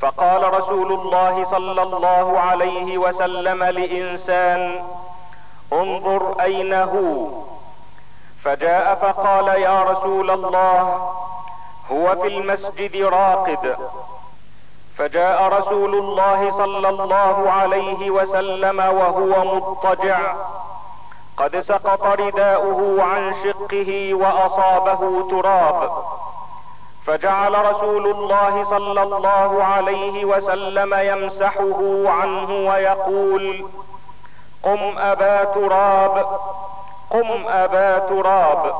فقال 0.00 0.54
رسول 0.54 0.92
الله 0.92 1.44
صلى 1.44 1.82
الله 1.82 2.40
عليه 2.40 2.98
وسلم 2.98 3.64
لإنسان 3.64 4.82
انظر 5.72 6.40
أين 6.40 6.74
هو. 6.74 7.28
فجاء 8.44 8.94
فقال 8.94 9.48
يا 9.48 9.82
رسول 9.82 10.30
الله 10.30 11.10
هو 11.92 12.16
في 12.22 12.28
المسجد 12.28 12.96
راقد. 12.96 13.76
فجاء 14.96 15.42
رسول 15.42 15.94
الله 15.94 16.50
صلى 16.50 16.88
الله 16.88 17.50
عليه 17.50 18.10
وسلم 18.10 18.78
وهو 18.78 19.54
مضطجع. 19.54 20.34
قد 21.36 21.60
سقط 21.60 22.02
رداؤه 22.20 23.02
عن 23.02 23.34
شقه 23.44 24.14
وأصابه 24.14 25.30
تراب. 25.30 25.90
فجعل 27.06 27.70
رسول 27.70 28.06
الله 28.06 28.64
صلى 28.64 29.02
الله 29.02 29.64
عليه 29.64 30.24
وسلم 30.24 30.94
يمسحه 30.94 32.04
عنه 32.06 32.68
ويقول 32.70 33.66
قم 34.62 34.98
أبا 34.98 35.44
تراب 35.44 36.26
قم 37.10 37.46
أبا 37.48 37.98
تراب. 37.98 38.74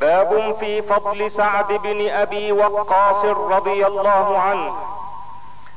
باب 0.00 0.56
في 0.60 0.82
فضل 0.82 1.30
سعد 1.30 1.72
بن 1.72 2.10
أبي 2.10 2.52
وقاص 2.52 3.24
رضي 3.24 3.86
الله 3.86 4.38
عنه. 4.38 4.74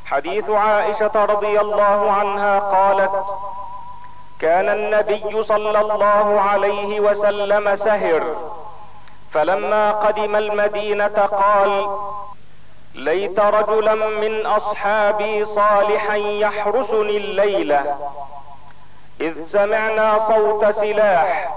حديث 0.05 0.49
عائشة 0.49 1.25
رضي 1.25 1.59
الله 1.59 2.11
عنها 2.11 2.59
قالت 2.59 3.25
كان 4.39 4.69
النبي 4.69 5.43
صلى 5.43 5.81
الله 5.81 6.41
عليه 6.41 6.99
وسلم 6.99 7.75
سهر. 7.75 8.23
فلما 9.33 9.91
قدم 9.91 10.35
المدينة 10.35 11.07
قال 11.25 11.97
ليت 12.95 13.39
رجلا 13.39 13.95
من 13.95 14.45
أصحابي 14.45 15.45
صالحا 15.45 16.15
يحرسني 16.15 17.17
الليلة 17.17 17.95
إذ 19.21 19.45
سمعنا 19.45 20.17
صوت 20.17 20.65
سلاح 20.65 21.53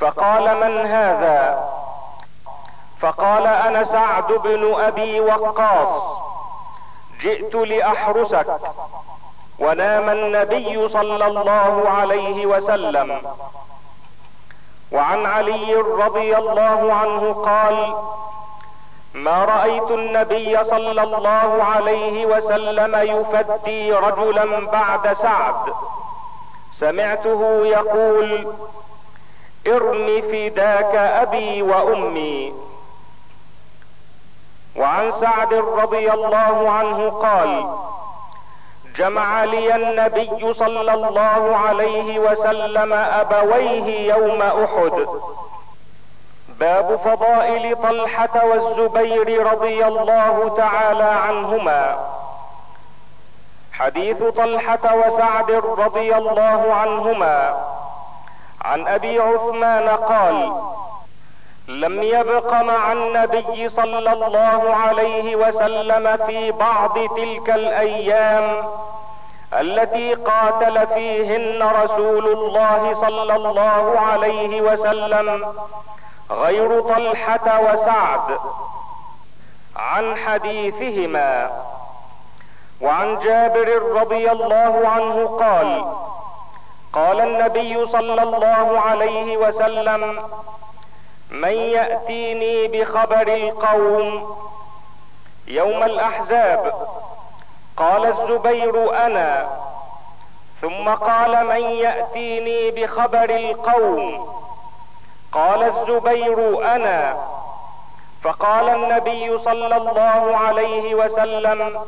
فقال 0.00 0.56
من 0.60 0.86
هذا؟ 0.86 1.68
فقال 3.00 3.46
أنا 3.46 3.84
سعد 3.84 4.32
بن 4.32 4.74
أبي 4.80 5.20
وقاص 5.20 6.02
جئت 7.20 7.54
لأحرسك. 7.54 8.46
ونام 9.58 10.08
النبي 10.08 10.88
صلى 10.88 11.26
الله 11.26 11.84
عليه 11.90 12.46
وسلم. 12.46 13.20
وعن 14.92 15.26
علي 15.26 15.74
رضي 15.74 16.36
الله 16.36 16.92
عنه 16.92 17.32
قال 17.32 17.94
ما 19.14 19.44
رأيت 19.44 19.90
النبي 19.90 20.64
صلى 20.64 21.02
الله 21.02 21.64
عليه 21.64 22.26
وسلم 22.26 22.96
يفدي 22.96 23.92
رجلا 23.92 24.66
بعد 24.66 25.12
سعد. 25.12 25.74
سمعته 26.72 27.66
يقول 27.66 28.52
ارم 29.66 30.22
فداك 30.32 30.94
أبي 30.94 31.62
وأمي. 31.62 32.54
وعن 34.76 35.12
سعد 35.12 35.54
رضي 35.54 36.12
الله 36.12 36.70
عنه 36.70 37.10
قال 37.10 37.70
جمع 38.98 39.44
لي 39.44 39.74
النبي 39.74 40.52
صلى 40.54 40.94
الله 40.94 41.56
عليه 41.56 42.18
وسلم 42.18 42.92
أبويه 42.92 44.14
يوم 44.14 44.42
أحد. 44.42 45.06
باب 46.48 46.98
فضائل 47.04 47.76
طلحة 47.76 48.44
والزبير 48.44 49.46
رضي 49.52 49.86
الله 49.86 50.54
تعالى 50.56 51.04
عنهما. 51.04 51.98
حديث 53.72 54.22
طلحة 54.22 54.94
وسعد 54.94 55.50
رضي 55.78 56.16
الله 56.16 56.74
عنهما. 56.74 57.56
عن 58.64 58.88
أبي 58.88 59.20
عثمان 59.20 59.88
قال 59.88 60.52
لم 61.68 62.02
يبق 62.02 62.52
مع 62.54 62.92
النبي 62.92 63.68
صلى 63.68 64.12
الله 64.12 64.74
عليه 64.74 65.36
وسلم 65.36 66.16
في 66.26 66.50
بعض 66.50 66.98
تلك 67.16 67.50
الأيام 67.50 68.68
التي 69.60 70.14
قاتل 70.14 70.86
فيهن 70.86 71.62
رسول 71.82 72.26
الله 72.26 72.94
صلى 72.94 73.36
الله 73.36 74.00
عليه 74.00 74.60
وسلم 74.60 75.54
غير 76.30 76.80
طلحة 76.80 77.60
وسعد 77.60 78.38
عن 79.76 80.16
حديثهما. 80.16 81.50
وعن 82.80 83.18
جابر 83.18 83.82
رضي 84.00 84.30
الله 84.30 84.88
عنه 84.88 85.38
قال 85.40 85.84
قال 86.92 87.20
النبي 87.20 87.86
صلى 87.86 88.22
الله 88.22 88.80
عليه 88.80 89.36
وسلم 89.36 90.18
من 91.30 91.52
يأتيني 91.52 92.68
بخبر 92.68 93.34
القوم 93.34 94.36
يوم 95.46 95.82
الأحزاب؟ 95.82 96.72
قال 97.76 98.06
الزبير 98.06 99.06
أنا. 99.06 99.48
ثم 100.60 100.88
قال 100.88 101.46
من 101.46 101.70
يأتيني 101.70 102.70
بخبر 102.70 103.30
القوم؟ 103.30 104.28
قال 105.32 105.62
الزبير 105.62 106.64
أنا. 106.74 107.16
فقال 108.22 108.68
النبي 108.68 109.38
صلى 109.38 109.76
الله 109.76 110.36
عليه 110.36 110.94
وسلم 110.94 111.80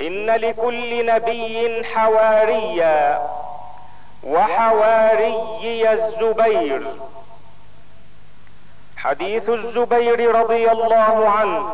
إن 0.00 0.26
لكل 0.26 1.06
نبي 1.06 1.84
حواريا 1.84 3.22
وحواري 4.24 5.92
الزبير. 5.92 6.86
حديث 9.06 9.48
الزبير 9.48 10.34
رضي 10.34 10.70
الله 10.70 11.30
عنه. 11.38 11.68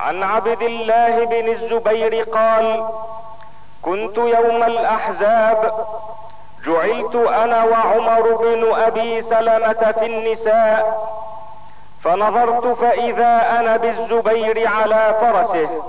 عن 0.00 0.22
عبد 0.22 0.62
الله 0.62 1.24
بن 1.24 1.48
الزبير 1.48 2.22
قال 2.22 2.88
كنت 3.82 4.18
يوم 4.18 4.62
الأحزاب. 4.62 5.86
جعلت 6.66 7.14
أنا 7.14 7.64
وعمر 7.64 8.36
بن 8.36 8.72
أبي 8.74 9.22
سلمة 9.22 9.94
في 9.98 10.06
النساء. 10.06 11.08
فنظرت 12.04 12.66
فإذا 12.66 13.58
أنا 13.60 13.76
بالزبير 13.76 14.68
على 14.68 15.14
فرسه. 15.20 15.82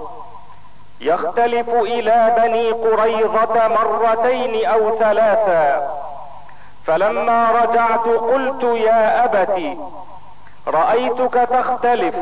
يختلف 1.02 1.70
إلى 1.70 2.36
بني 2.38 2.72
قريظة 2.72 3.68
مرتين 3.68 4.66
أو 4.66 4.98
ثلاثا. 4.98 5.90
فلما 6.88 7.52
رجعت 7.52 8.06
قلت 8.06 8.64
يا 8.64 9.26
ابت 9.26 9.78
رأيتك 10.68 11.34
تختلف. 11.34 12.16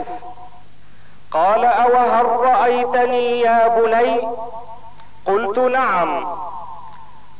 قال 1.32 1.66
أوهل 1.66 2.26
رأيتني 2.26 3.40
يا 3.40 3.68
بني؟ 3.68 4.28
قلت 5.26 5.58
نعم. 5.58 6.26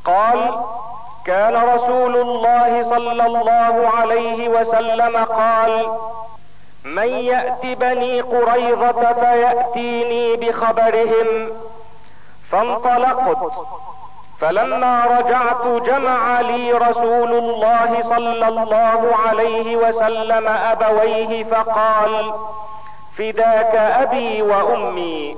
قال 0.04 0.60
كان 1.24 1.56
رسول 1.56 2.16
الله 2.16 2.82
صلى 2.82 3.26
الله 3.26 3.90
عليه 3.98 4.48
وسلم 4.48 5.16
قال 5.16 5.98
من 6.84 7.08
يأت 7.08 7.66
بني 7.66 8.20
قريظة 8.20 9.12
فيأتيني 9.12 10.36
بخبرهم. 10.36 11.50
فانطلقت. 12.50 13.52
فلما 14.40 15.04
رجعت 15.18 15.82
جمع 15.86 16.40
لي 16.40 16.72
رسول 16.72 17.32
الله 17.34 18.02
صلى 18.02 18.48
الله 18.48 19.14
عليه 19.28 19.76
وسلم 19.76 20.48
أبويه 20.48 21.44
فقال 21.44 22.32
فداك 23.18 23.74
أبي 23.74 24.42
وأمي. 24.42 25.36